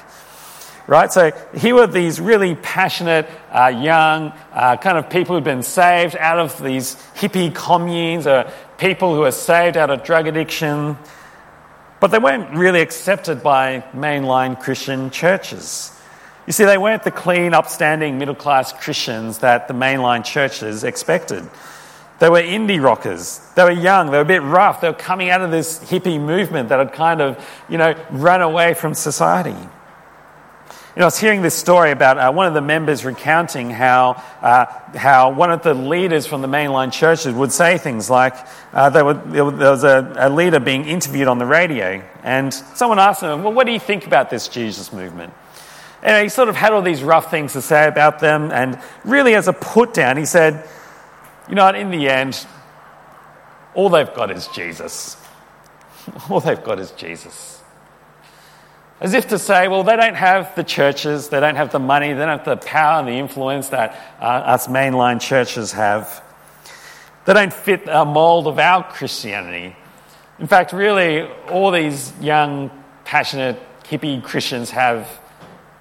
right? 0.88 1.12
So 1.12 1.30
here 1.54 1.74
were 1.76 1.86
these 1.86 2.18
really 2.18 2.56
passionate, 2.56 3.28
uh, 3.52 3.66
young, 3.66 4.32
uh, 4.52 4.76
kind 4.78 4.98
of 4.98 5.08
people 5.08 5.36
who'd 5.36 5.44
been 5.44 5.62
saved 5.62 6.16
out 6.16 6.40
of 6.40 6.60
these 6.60 6.96
hippie 7.14 7.54
communes, 7.54 8.26
or 8.26 8.50
people 8.78 9.14
who 9.14 9.20
were 9.20 9.30
saved 9.30 9.76
out 9.76 9.90
of 9.90 10.02
drug 10.02 10.26
addiction, 10.26 10.96
but 12.00 12.08
they 12.08 12.18
weren't 12.18 12.56
really 12.56 12.80
accepted 12.80 13.42
by 13.42 13.84
mainline 13.94 14.58
Christian 14.58 15.10
churches. 15.10 15.92
You 16.46 16.54
see, 16.54 16.64
they 16.64 16.78
weren't 16.78 17.02
the 17.02 17.10
clean, 17.10 17.52
upstanding, 17.52 18.18
middle 18.18 18.34
class 18.34 18.72
Christians 18.72 19.38
that 19.38 19.68
the 19.68 19.74
mainline 19.74 20.24
churches 20.24 20.84
expected. 20.84 21.46
They 22.18 22.30
were 22.30 22.40
indie 22.40 22.82
rockers. 22.82 23.40
They 23.54 23.62
were 23.62 23.70
young. 23.70 24.10
They 24.10 24.16
were 24.16 24.22
a 24.22 24.24
bit 24.24 24.42
rough. 24.42 24.80
They 24.80 24.88
were 24.88 24.94
coming 24.94 25.28
out 25.28 25.42
of 25.42 25.50
this 25.50 25.78
hippie 25.84 26.18
movement 26.18 26.70
that 26.70 26.78
had 26.78 26.94
kind 26.94 27.20
of, 27.20 27.38
you 27.68 27.76
know, 27.76 27.94
run 28.10 28.40
away 28.40 28.72
from 28.72 28.94
society. 28.94 29.54
You 30.98 31.02
know, 31.02 31.04
I 31.04 31.14
was 31.14 31.18
hearing 31.20 31.42
this 31.42 31.54
story 31.54 31.92
about 31.92 32.18
uh, 32.18 32.32
one 32.32 32.48
of 32.48 32.54
the 32.54 32.60
members 32.60 33.04
recounting 33.04 33.70
how, 33.70 34.20
uh, 34.42 34.64
how 34.96 35.30
one 35.30 35.52
of 35.52 35.62
the 35.62 35.72
leaders 35.72 36.26
from 36.26 36.42
the 36.42 36.48
mainline 36.48 36.90
churches 36.90 37.32
would 37.32 37.52
say 37.52 37.78
things 37.78 38.10
like 38.10 38.34
uh, 38.72 38.90
there, 38.90 39.04
were, 39.04 39.14
there, 39.14 39.44
was 39.44 39.84
a, 39.84 40.12
a, 40.16 40.28
leader 40.28 40.58
being 40.58 40.86
interviewed 40.86 41.28
on 41.28 41.38
the 41.38 41.46
radio, 41.46 42.02
and 42.24 42.52
someone 42.52 42.98
asked 42.98 43.22
him, 43.22 43.44
Well, 43.44 43.52
what 43.52 43.64
do 43.64 43.72
you 43.72 43.78
think 43.78 44.08
about 44.08 44.28
this 44.28 44.48
Jesus 44.48 44.92
movement? 44.92 45.32
And 46.02 46.24
he 46.24 46.28
sort 46.28 46.48
of 46.48 46.56
had 46.56 46.72
all 46.72 46.82
these 46.82 47.04
rough 47.04 47.30
things 47.30 47.52
to 47.52 47.62
say 47.62 47.86
about 47.86 48.18
them, 48.18 48.50
and 48.50 48.76
really, 49.04 49.36
as 49.36 49.46
a 49.46 49.52
put 49.52 49.94
down, 49.94 50.16
he 50.16 50.24
said, 50.24 50.68
You 51.48 51.54
know 51.54 51.68
in 51.68 51.92
the 51.92 52.08
end, 52.08 52.44
all 53.72 53.88
they've 53.88 54.12
got 54.14 54.32
is 54.32 54.48
Jesus. 54.48 55.16
All 56.28 56.40
they've 56.40 56.64
got 56.64 56.80
is 56.80 56.90
Jesus. 56.90 57.57
As 59.00 59.14
if 59.14 59.28
to 59.28 59.38
say, 59.38 59.68
well, 59.68 59.84
they 59.84 59.96
don't 59.96 60.16
have 60.16 60.54
the 60.56 60.64
churches, 60.64 61.28
they 61.28 61.38
don't 61.38 61.54
have 61.54 61.70
the 61.70 61.78
money, 61.78 62.12
they 62.12 62.18
don't 62.18 62.38
have 62.38 62.44
the 62.44 62.56
power 62.56 62.98
and 62.98 63.06
the 63.06 63.12
influence 63.12 63.68
that 63.68 63.96
uh, 64.20 64.24
us 64.24 64.66
mainline 64.66 65.20
churches 65.20 65.72
have. 65.72 66.22
They 67.24 67.32
don't 67.34 67.52
fit 67.52 67.82
a 67.86 68.04
mold 68.04 68.48
of 68.48 68.58
our 68.58 68.82
Christianity. 68.82 69.76
In 70.40 70.48
fact, 70.48 70.72
really, 70.72 71.22
all 71.48 71.70
these 71.70 72.12
young, 72.20 72.70
passionate, 73.04 73.60
hippie 73.84 74.22
Christians 74.22 74.70
have 74.70 75.08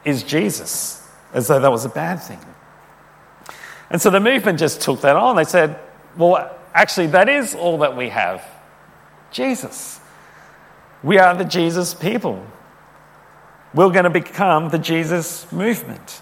is 0.06 0.24
Jesus, 0.24 1.08
as 1.34 1.48
though 1.48 1.60
that 1.60 1.72
was 1.72 1.86
a 1.86 1.90
bad 1.90 2.18
thing. 2.18 2.40
And 3.90 4.02
so 4.02 4.10
the 4.10 4.20
movement 4.20 4.60
just 4.60 4.82
took 4.82 5.02
that 5.02 5.16
on. 5.16 5.36
They 5.36 5.44
said, 5.44 5.80
well, 6.18 6.56
actually, 6.74 7.08
that 7.08 7.30
is 7.30 7.56
all 7.56 7.80
that 7.80 7.98
we 7.98 8.10
have 8.10 8.44
Jesus. 9.32 10.00
We 11.02 11.18
are 11.18 11.36
the 11.36 11.46
Jesus 11.46 11.94
people 11.94 12.46
we're 13.74 13.92
going 13.92 14.06
to 14.06 14.10
become 14.10 14.70
the 14.70 14.80
Jesus 14.80 15.52
movement. 15.52 16.22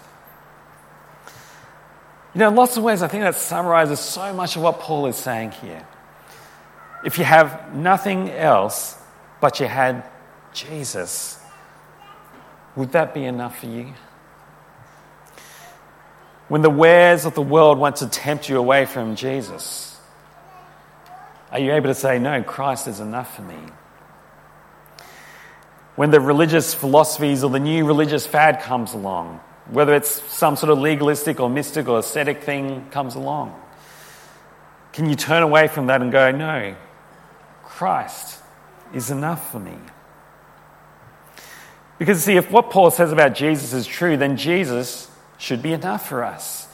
You 2.34 2.40
know, 2.40 2.48
in 2.48 2.54
lots 2.54 2.76
of 2.76 2.82
ways, 2.82 3.02
I 3.02 3.08
think 3.08 3.22
that 3.22 3.34
summarizes 3.34 3.98
so 3.98 4.32
much 4.34 4.56
of 4.56 4.62
what 4.62 4.80
Paul 4.80 5.06
is 5.06 5.16
saying 5.16 5.52
here. 5.52 5.86
If 7.04 7.18
you 7.18 7.24
have 7.24 7.74
nothing 7.74 8.30
else 8.30 8.96
but 9.40 9.60
you 9.60 9.66
had 9.66 10.04
Jesus, 10.52 11.38
would 12.74 12.92
that 12.92 13.14
be 13.14 13.24
enough 13.24 13.60
for 13.60 13.66
you? 13.66 13.94
When 16.48 16.62
the 16.62 16.70
wares 16.70 17.24
of 17.24 17.34
the 17.34 17.42
world 17.42 17.78
want 17.78 17.96
to 17.96 18.08
tempt 18.08 18.48
you 18.48 18.58
away 18.58 18.86
from 18.86 19.16
Jesus, 19.16 19.98
are 21.50 21.58
you 21.58 21.72
able 21.72 21.88
to 21.88 21.94
say, 21.94 22.18
No, 22.18 22.42
Christ 22.42 22.86
is 22.86 23.00
enough 23.00 23.34
for 23.34 23.42
me? 23.42 23.56
When 25.96 26.10
the 26.10 26.20
religious 26.20 26.74
philosophies 26.74 27.42
or 27.42 27.50
the 27.50 27.58
new 27.58 27.86
religious 27.86 28.26
fad 28.26 28.60
comes 28.60 28.92
along, 28.92 29.40
whether 29.70 29.94
it's 29.94 30.22
some 30.32 30.54
sort 30.54 30.70
of 30.70 30.78
legalistic 30.78 31.40
or 31.40 31.50
mystic 31.50 31.88
or 31.88 31.98
ascetic 31.98 32.42
thing 32.42 32.88
comes 32.90 33.14
along. 33.14 33.60
Can 34.92 35.08
you 35.08 35.16
turn 35.16 35.42
away 35.42 35.68
from 35.68 35.88
that 35.88 36.00
and 36.00 36.12
go, 36.12 36.30
no, 36.30 36.76
Christ 37.64 38.40
is 38.94 39.10
enough 39.10 39.50
for 39.50 39.58
me? 39.58 39.76
Because, 41.98 42.22
see, 42.22 42.36
if 42.36 42.50
what 42.50 42.70
Paul 42.70 42.90
says 42.90 43.10
about 43.10 43.34
Jesus 43.34 43.72
is 43.72 43.86
true, 43.86 44.16
then 44.16 44.36
Jesus 44.36 45.10
should 45.38 45.62
be 45.62 45.72
enough 45.72 46.08
for 46.08 46.24
us. 46.24 46.68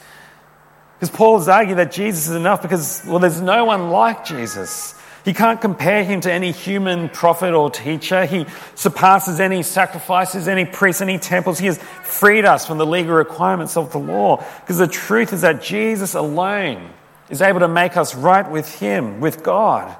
Because 0.99 1.17
Paul 1.17 1.51
argued 1.51 1.79
that 1.79 1.93
Jesus 1.93 2.29
is 2.29 2.37
enough 2.37 2.63
because, 2.63 3.03
well, 3.07 3.19
there's 3.19 3.41
no 3.41 3.65
one 3.65 3.91
like 3.91 4.25
Jesus. 4.25 4.95
He 5.25 5.33
can't 5.33 5.61
compare 5.61 6.03
him 6.03 6.21
to 6.23 6.33
any 6.33 6.51
human 6.51 7.09
prophet 7.09 7.55
or 7.55 7.71
teacher. 7.71 8.27
He 8.27 8.45
surpasses 8.75 9.39
any 9.39 9.63
sacrifices, 9.63 10.49
any 10.49 10.65
priests, 10.65 11.01
any 11.01 11.19
temples. 11.19 11.59
He 11.61 11.67
has 11.67 11.79
freed 11.79 12.45
us 12.45 12.67
from 12.67 12.79
the 12.79 12.87
legal 12.87 13.15
requirements 13.15 13.77
of 13.77 13.93
the 13.93 13.99
law. 13.99 14.45
Because 14.61 14.79
the 14.79 14.89
truth 14.89 15.33
is 15.33 15.43
that 15.43 15.63
Jesus 15.63 16.15
alone 16.15 16.91
is 17.31 17.41
able 17.41 17.61
to 17.61 17.69
make 17.69 17.97
us 17.97 18.17
right 18.17 18.51
with 18.51 18.81
Him, 18.81 19.21
with 19.21 19.45
God. 19.45 19.97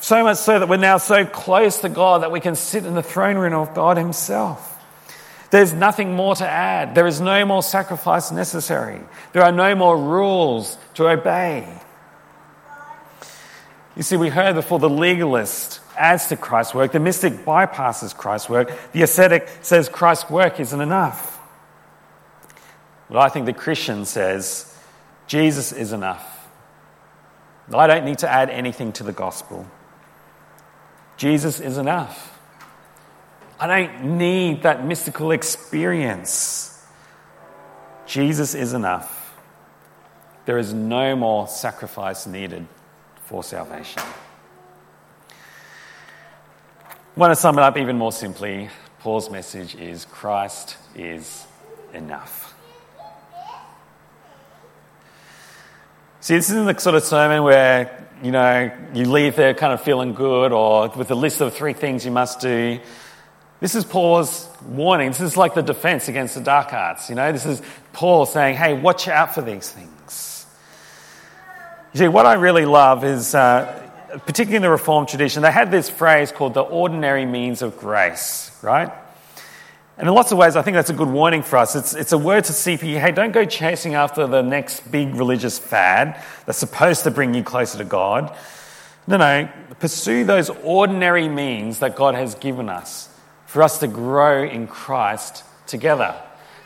So 0.00 0.22
much 0.22 0.36
so 0.36 0.58
that 0.58 0.68
we're 0.68 0.76
now 0.76 0.98
so 0.98 1.24
close 1.24 1.80
to 1.80 1.88
God 1.88 2.22
that 2.22 2.32
we 2.32 2.40
can 2.40 2.54
sit 2.54 2.84
in 2.84 2.94
the 2.94 3.02
throne 3.02 3.36
room 3.36 3.54
of 3.54 3.74
God 3.74 3.96
Himself. 3.96 4.78
There's 5.50 5.72
nothing 5.72 6.14
more 6.14 6.34
to 6.36 6.48
add. 6.48 6.94
There 6.94 7.06
is 7.06 7.20
no 7.20 7.44
more 7.44 7.62
sacrifice 7.62 8.30
necessary. 8.30 9.00
There 9.32 9.42
are 9.42 9.52
no 9.52 9.74
more 9.74 9.96
rules 9.98 10.78
to 10.94 11.08
obey. 11.08 11.66
You 13.96 14.02
see, 14.02 14.16
we 14.16 14.28
heard 14.28 14.54
before 14.54 14.78
the 14.78 14.88
legalist 14.88 15.80
adds 15.96 16.28
to 16.28 16.36
Christ's 16.36 16.74
work, 16.74 16.92
the 16.92 17.00
mystic 17.00 17.44
bypasses 17.44 18.16
Christ's 18.16 18.48
work, 18.48 18.72
the 18.92 19.02
ascetic 19.02 19.48
says 19.62 19.88
Christ's 19.88 20.30
work 20.30 20.60
isn't 20.60 20.80
enough. 20.80 21.38
But 23.08 23.18
I 23.18 23.28
think 23.28 23.46
the 23.46 23.52
Christian 23.52 24.04
says 24.04 24.72
Jesus 25.26 25.72
is 25.72 25.92
enough. 25.92 26.48
I 27.72 27.86
don't 27.86 28.04
need 28.04 28.18
to 28.18 28.28
add 28.28 28.50
anything 28.50 28.92
to 28.94 29.04
the 29.04 29.12
gospel. 29.12 29.66
Jesus 31.16 31.60
is 31.60 31.76
enough. 31.76 32.38
I 33.58 33.66
don't 33.66 34.18
need 34.18 34.62
that 34.62 34.84
mystical 34.84 35.32
experience. 35.32 36.82
Jesus 38.06 38.54
is 38.54 38.72
enough. 38.72 39.36
There 40.46 40.58
is 40.58 40.72
no 40.72 41.14
more 41.14 41.46
sacrifice 41.46 42.26
needed 42.26 42.66
for 43.30 43.44
salvation. 43.44 44.02
I 45.30 45.34
want 47.14 47.30
to 47.30 47.36
sum 47.36 47.56
it 47.58 47.62
up 47.62 47.76
even 47.76 47.96
more 47.96 48.10
simply. 48.10 48.68
Paul's 48.98 49.30
message 49.30 49.76
is 49.76 50.04
Christ 50.04 50.76
is 50.96 51.46
enough. 51.94 52.52
See, 56.18 56.34
this 56.34 56.50
isn't 56.50 56.66
the 56.66 56.76
sort 56.80 56.96
of 56.96 57.04
sermon 57.04 57.44
where, 57.44 58.08
you 58.20 58.32
know, 58.32 58.72
you 58.94 59.04
leave 59.04 59.36
there 59.36 59.54
kind 59.54 59.72
of 59.72 59.80
feeling 59.80 60.12
good 60.12 60.50
or 60.50 60.88
with 60.88 61.12
a 61.12 61.14
list 61.14 61.40
of 61.40 61.54
three 61.54 61.72
things 61.72 62.04
you 62.04 62.10
must 62.10 62.40
do. 62.40 62.80
This 63.60 63.76
is 63.76 63.84
Paul's 63.84 64.48
warning. 64.66 65.10
This 65.10 65.20
is 65.20 65.36
like 65.36 65.54
the 65.54 65.62
defense 65.62 66.08
against 66.08 66.34
the 66.34 66.40
dark 66.40 66.72
arts. 66.72 67.08
You 67.08 67.14
know, 67.14 67.30
this 67.30 67.46
is 67.46 67.62
Paul 67.92 68.26
saying, 68.26 68.56
hey, 68.56 68.74
watch 68.74 69.06
out 69.06 69.36
for 69.36 69.42
these 69.42 69.70
things. 69.70 70.39
You 71.92 71.98
see, 71.98 72.08
what 72.08 72.24
I 72.24 72.34
really 72.34 72.66
love 72.66 73.02
is, 73.02 73.34
uh, 73.34 73.88
particularly 74.24 74.56
in 74.56 74.62
the 74.62 74.70
Reformed 74.70 75.08
tradition, 75.08 75.42
they 75.42 75.50
had 75.50 75.72
this 75.72 75.90
phrase 75.90 76.30
called 76.30 76.54
the 76.54 76.60
ordinary 76.60 77.26
means 77.26 77.62
of 77.62 77.76
grace, 77.78 78.56
right? 78.62 78.92
And 79.98 80.06
in 80.08 80.14
lots 80.14 80.30
of 80.30 80.38
ways, 80.38 80.54
I 80.54 80.62
think 80.62 80.76
that's 80.76 80.90
a 80.90 80.94
good 80.94 81.10
warning 81.10 81.42
for 81.42 81.56
us. 81.56 81.74
It's, 81.74 81.94
it's 81.94 82.12
a 82.12 82.18
word 82.18 82.44
to 82.44 82.52
CP 82.52 83.00
hey, 83.00 83.10
don't 83.10 83.32
go 83.32 83.44
chasing 83.44 83.94
after 83.94 84.28
the 84.28 84.40
next 84.40 84.90
big 84.92 85.16
religious 85.16 85.58
fad 85.58 86.22
that's 86.46 86.58
supposed 86.58 87.02
to 87.04 87.10
bring 87.10 87.34
you 87.34 87.42
closer 87.42 87.78
to 87.78 87.84
God. 87.84 88.36
No, 89.08 89.16
no, 89.16 89.48
pursue 89.80 90.22
those 90.22 90.48
ordinary 90.62 91.28
means 91.28 91.80
that 91.80 91.96
God 91.96 92.14
has 92.14 92.36
given 92.36 92.68
us 92.68 93.08
for 93.46 93.64
us 93.64 93.78
to 93.80 93.88
grow 93.88 94.44
in 94.44 94.68
Christ 94.68 95.42
together. 95.66 96.14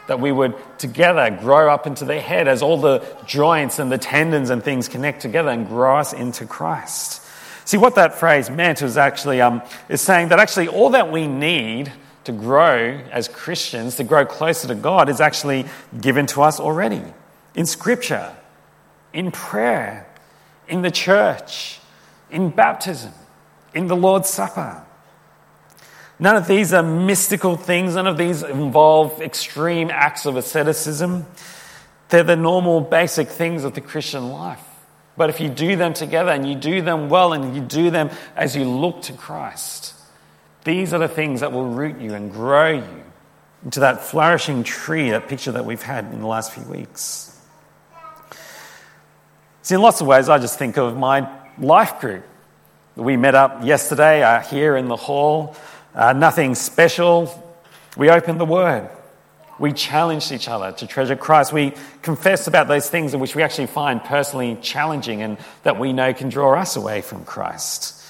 That 0.06 0.20
we 0.20 0.32
would 0.32 0.54
together 0.78 1.30
grow 1.30 1.72
up 1.72 1.86
into 1.86 2.04
the 2.04 2.20
head 2.20 2.46
as 2.46 2.62
all 2.62 2.78
the 2.78 3.04
joints 3.26 3.78
and 3.78 3.90
the 3.90 3.98
tendons 3.98 4.50
and 4.50 4.62
things 4.62 4.88
connect 4.88 5.22
together 5.22 5.48
and 5.48 5.66
grow 5.66 5.96
us 5.96 6.12
into 6.12 6.44
Christ. 6.46 7.22
See, 7.64 7.78
what 7.78 7.94
that 7.94 8.14
phrase 8.14 8.50
meant 8.50 8.82
was 8.82 8.98
actually 8.98 9.40
um, 9.40 9.62
is 9.88 10.02
saying 10.02 10.28
that 10.28 10.38
actually 10.38 10.68
all 10.68 10.90
that 10.90 11.10
we 11.10 11.26
need 11.26 11.90
to 12.24 12.32
grow 12.32 13.00
as 13.10 13.28
Christians, 13.28 13.96
to 13.96 14.04
grow 14.04 14.26
closer 14.26 14.68
to 14.68 14.74
God, 14.74 15.08
is 15.08 15.20
actually 15.20 15.66
given 16.00 16.26
to 16.26 16.42
us 16.42 16.60
already 16.60 17.02
in 17.54 17.66
Scripture, 17.66 18.34
in 19.12 19.30
prayer, 19.30 20.06
in 20.68 20.82
the 20.82 20.90
church, 20.90 21.80
in 22.30 22.50
baptism, 22.50 23.12
in 23.74 23.86
the 23.86 23.96
Lord's 23.96 24.28
Supper. 24.28 24.82
None 26.18 26.36
of 26.36 26.46
these 26.46 26.72
are 26.72 26.82
mystical 26.82 27.56
things, 27.56 27.96
none 27.96 28.06
of 28.06 28.16
these 28.16 28.42
involve 28.42 29.20
extreme 29.20 29.90
acts 29.90 30.26
of 30.26 30.36
asceticism. 30.36 31.26
They're 32.08 32.22
the 32.22 32.36
normal, 32.36 32.80
basic 32.80 33.28
things 33.28 33.64
of 33.64 33.74
the 33.74 33.80
Christian 33.80 34.28
life. 34.28 34.62
But 35.16 35.30
if 35.30 35.40
you 35.40 35.48
do 35.48 35.76
them 35.76 35.92
together 35.92 36.30
and 36.30 36.48
you 36.48 36.54
do 36.54 36.82
them 36.82 37.08
well 37.08 37.32
and 37.32 37.54
you 37.54 37.62
do 37.62 37.90
them 37.90 38.10
as 38.36 38.56
you 38.56 38.64
look 38.64 39.02
to 39.02 39.12
Christ, 39.12 39.94
these 40.64 40.92
are 40.92 40.98
the 40.98 41.08
things 41.08 41.40
that 41.40 41.52
will 41.52 41.66
root 41.66 42.00
you 42.00 42.14
and 42.14 42.30
grow 42.32 42.70
you 42.70 43.02
into 43.64 43.80
that 43.80 44.02
flourishing 44.02 44.62
tree, 44.62 45.10
that 45.10 45.28
picture 45.28 45.52
that 45.52 45.64
we've 45.64 45.82
had 45.82 46.04
in 46.06 46.20
the 46.20 46.26
last 46.26 46.52
few 46.52 46.64
weeks. 46.64 47.30
See, 49.62 49.74
in 49.74 49.80
lots 49.80 50.00
of 50.00 50.06
ways, 50.06 50.28
I 50.28 50.38
just 50.38 50.58
think 50.58 50.76
of 50.76 50.96
my 50.96 51.28
life 51.58 52.00
group. 52.00 52.24
We 52.96 53.16
met 53.16 53.34
up 53.34 53.64
yesterday 53.64 54.22
uh, 54.22 54.40
here 54.40 54.76
in 54.76 54.88
the 54.88 54.96
hall. 54.96 55.56
Uh, 55.94 56.12
nothing 56.12 56.54
special. 56.54 57.42
We 57.96 58.10
opened 58.10 58.40
the 58.40 58.44
Word. 58.44 58.90
We 59.58 59.72
challenged 59.72 60.32
each 60.32 60.48
other 60.48 60.72
to 60.72 60.86
treasure 60.86 61.14
Christ. 61.14 61.52
We 61.52 61.74
confessed 62.02 62.48
about 62.48 62.66
those 62.66 62.90
things 62.90 63.14
in 63.14 63.20
which 63.20 63.36
we 63.36 63.42
actually 63.42 63.68
find 63.68 64.02
personally 64.02 64.58
challenging 64.60 65.22
and 65.22 65.38
that 65.62 65.78
we 65.78 65.92
know 65.92 66.12
can 66.12 66.28
draw 66.28 66.58
us 66.60 66.74
away 66.74 67.02
from 67.02 67.24
Christ. 67.24 68.02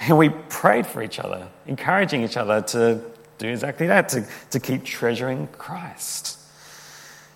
And 0.00 0.18
we 0.18 0.30
prayed 0.30 0.86
for 0.86 1.00
each 1.00 1.20
other, 1.20 1.46
encouraging 1.66 2.24
each 2.24 2.36
other 2.36 2.62
to 2.62 3.00
do 3.38 3.48
exactly 3.48 3.86
that, 3.86 4.08
to, 4.10 4.26
to 4.50 4.58
keep 4.58 4.84
treasuring 4.84 5.46
Christ. 5.46 6.38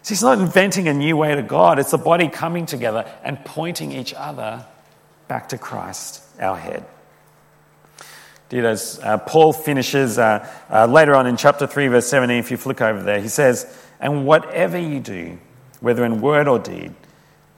See, 0.02 0.14
it's 0.14 0.22
not 0.22 0.38
inventing 0.38 0.88
a 0.88 0.94
new 0.94 1.16
way 1.16 1.34
to 1.36 1.42
God, 1.42 1.78
it's 1.78 1.92
the 1.92 1.98
body 1.98 2.28
coming 2.28 2.66
together 2.66 3.08
and 3.22 3.44
pointing 3.44 3.92
each 3.92 4.14
other 4.14 4.66
back 5.28 5.48
to 5.50 5.58
Christ, 5.58 6.22
our 6.40 6.56
head. 6.56 6.84
Dear 8.48 8.76
uh, 9.02 9.18
Paul 9.18 9.52
finishes 9.52 10.18
uh, 10.18 10.48
uh, 10.70 10.86
later 10.86 11.14
on 11.14 11.26
in 11.26 11.36
chapter 11.36 11.66
3, 11.66 11.88
verse 11.88 12.06
17, 12.06 12.36
if 12.38 12.50
you 12.50 12.56
flick 12.56 12.80
over 12.80 13.02
there, 13.02 13.20
he 13.20 13.28
says, 13.28 13.66
And 13.98 14.24
whatever 14.24 14.78
you 14.78 15.00
do, 15.00 15.38
whether 15.80 16.04
in 16.04 16.20
word 16.20 16.46
or 16.46 16.60
deed, 16.60 16.94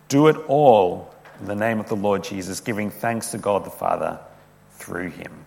do 0.09 0.29
it 0.29 0.37
all 0.49 1.15
in 1.41 1.47
the 1.47 1.55
name 1.55 1.79
of 1.79 1.89
the 1.89 1.97
Lord 1.97 2.25
Jesus, 2.25 2.61
giving 2.61 2.91
thanks 2.91 3.33
to 3.33 3.39
God 3.39 3.65
the 3.65 3.71
Father 3.71 4.19
through 4.73 5.11
him. 5.11 5.45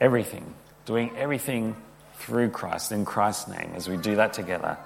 Everything, 0.00 0.54
doing 0.86 1.14
everything 1.16 1.76
through 2.16 2.48
Christ, 2.48 2.92
in 2.92 3.04
Christ's 3.04 3.48
name, 3.48 3.72
as 3.74 3.88
we 3.88 3.98
do 3.98 4.16
that 4.16 4.32
together. 4.32 4.78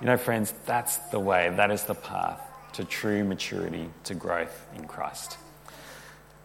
You 0.00 0.06
know, 0.06 0.16
friends, 0.16 0.54
that's 0.64 0.96
the 1.10 1.18
way, 1.18 1.52
that 1.56 1.72
is 1.72 1.82
the 1.84 1.94
path 1.94 2.40
to 2.74 2.84
true 2.84 3.24
maturity, 3.24 3.90
to 4.04 4.14
growth 4.14 4.66
in 4.76 4.86
Christ. 4.86 5.36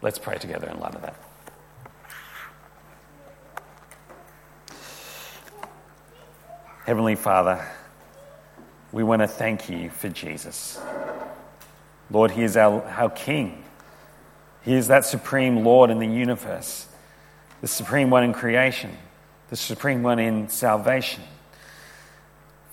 Let's 0.03 0.19
pray 0.19 0.37
together 0.37 0.67
in 0.67 0.81
light 0.81 0.95
of 0.95 1.01
that. 1.03 1.15
Heavenly 6.85 7.15
Father, 7.15 7.65
we 8.91 9.01
want 9.01 9.21
to 9.21 9.29
thank 9.29 9.69
you 9.69 9.89
for 9.89 10.09
Jesus. 10.09 10.77
Lord, 12.11 12.31
He 12.31 12.43
is 12.43 12.57
our, 12.57 12.83
our 12.83 13.09
King. 13.11 13.63
He 14.63 14.73
is 14.73 14.89
that 14.89 15.05
supreme 15.05 15.63
Lord 15.63 15.89
in 15.89 15.99
the 15.99 16.05
universe, 16.05 16.85
the 17.61 17.67
supreme 17.69 18.09
one 18.09 18.25
in 18.25 18.33
creation, 18.33 18.97
the 19.49 19.55
supreme 19.55 20.03
one 20.03 20.19
in 20.19 20.49
salvation. 20.49 21.23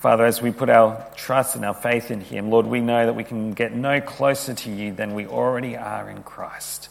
Father, 0.00 0.24
as 0.24 0.42
we 0.42 0.50
put 0.50 0.68
our 0.68 1.06
trust 1.14 1.54
and 1.54 1.64
our 1.64 1.74
faith 1.74 2.10
in 2.10 2.22
Him, 2.22 2.50
Lord, 2.50 2.66
we 2.66 2.80
know 2.80 3.06
that 3.06 3.14
we 3.14 3.22
can 3.22 3.52
get 3.52 3.72
no 3.72 4.00
closer 4.00 4.52
to 4.52 4.70
you 4.70 4.92
than 4.92 5.14
we 5.14 5.28
already 5.28 5.76
are 5.76 6.10
in 6.10 6.24
Christ. 6.24 6.88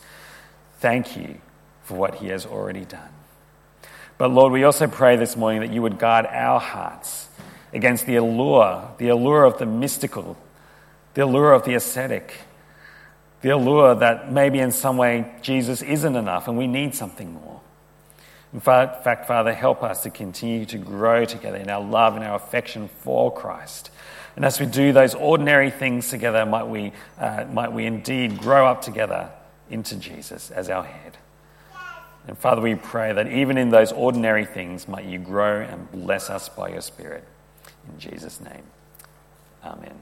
Thank 0.80 1.16
you 1.16 1.40
for 1.84 1.96
what 1.96 2.16
He 2.16 2.28
has 2.28 2.46
already 2.46 2.86
done. 2.86 3.10
But 4.18 4.32
Lord, 4.32 4.52
we 4.52 4.64
also 4.64 4.88
pray 4.88 5.16
this 5.16 5.38
morning 5.38 5.62
that 5.62 5.72
you 5.72 5.82
would 5.82 5.98
guard 5.98 6.26
our 6.26 6.60
hearts 6.60 7.28
against 7.72 8.06
the 8.06 8.16
allure, 8.16 8.92
the 8.98 9.10
allure 9.10 9.46
of 9.46 9.60
the 9.60 9.66
mystical, 9.66 10.36
the 11.14 11.24
allure 11.24 11.54
of 11.54 11.64
the 11.64 11.76
ascetic 11.76 12.34
the 13.42 13.50
allure 13.50 13.96
that 13.96 14.32
maybe 14.32 14.60
in 14.60 14.72
some 14.72 14.98
way 14.98 15.32
Jesus 15.42 15.82
isn't 15.82 16.16
enough 16.16 16.48
and 16.48 16.58
we 16.58 16.68
need 16.68 16.96
something 16.96 17.34
more. 17.34 17.62
In 18.52 18.60
fact, 18.60 19.28
Father, 19.28 19.54
help 19.54 19.84
us 19.84 20.04
to 20.04 20.10
continue 20.10 20.66
to 20.66 20.78
grow 20.78 21.24
together 21.24 21.58
in 21.58 21.70
our 21.70 21.82
love 21.82 22.16
and 22.16 22.26
our 22.26 22.36
affection 22.36 22.88
for 22.88 23.32
Christ. 23.32 23.92
And 24.36 24.44
as 24.44 24.60
we 24.60 24.66
do 24.66 24.92
those 24.92 25.14
ordinary 25.14 25.70
things 25.70 26.10
together, 26.10 26.46
might 26.46 26.64
we, 26.64 26.92
uh, 27.20 27.46
might 27.52 27.72
we 27.72 27.86
indeed 27.86 28.40
grow 28.40 28.66
up 28.66 28.82
together 28.82 29.30
into 29.70 29.96
Jesus 29.96 30.52
as 30.52 30.70
our 30.70 30.84
head. 30.84 31.18
And 32.28 32.38
Father, 32.38 32.62
we 32.62 32.76
pray 32.76 33.14
that 33.14 33.28
even 33.32 33.58
in 33.58 33.70
those 33.70 33.92
ordinary 33.92 34.46
things, 34.46 34.88
might 34.88 35.06
you 35.06 35.18
grow 35.18 35.62
and 35.62 35.92
bless 35.92 36.30
us 36.30 36.50
by 36.50 36.70
your 36.70 36.82
Spirit. 36.82 37.24
In 37.92 38.00
Jesus' 38.00 38.40
name, 38.40 38.64
amen. 39.64 40.02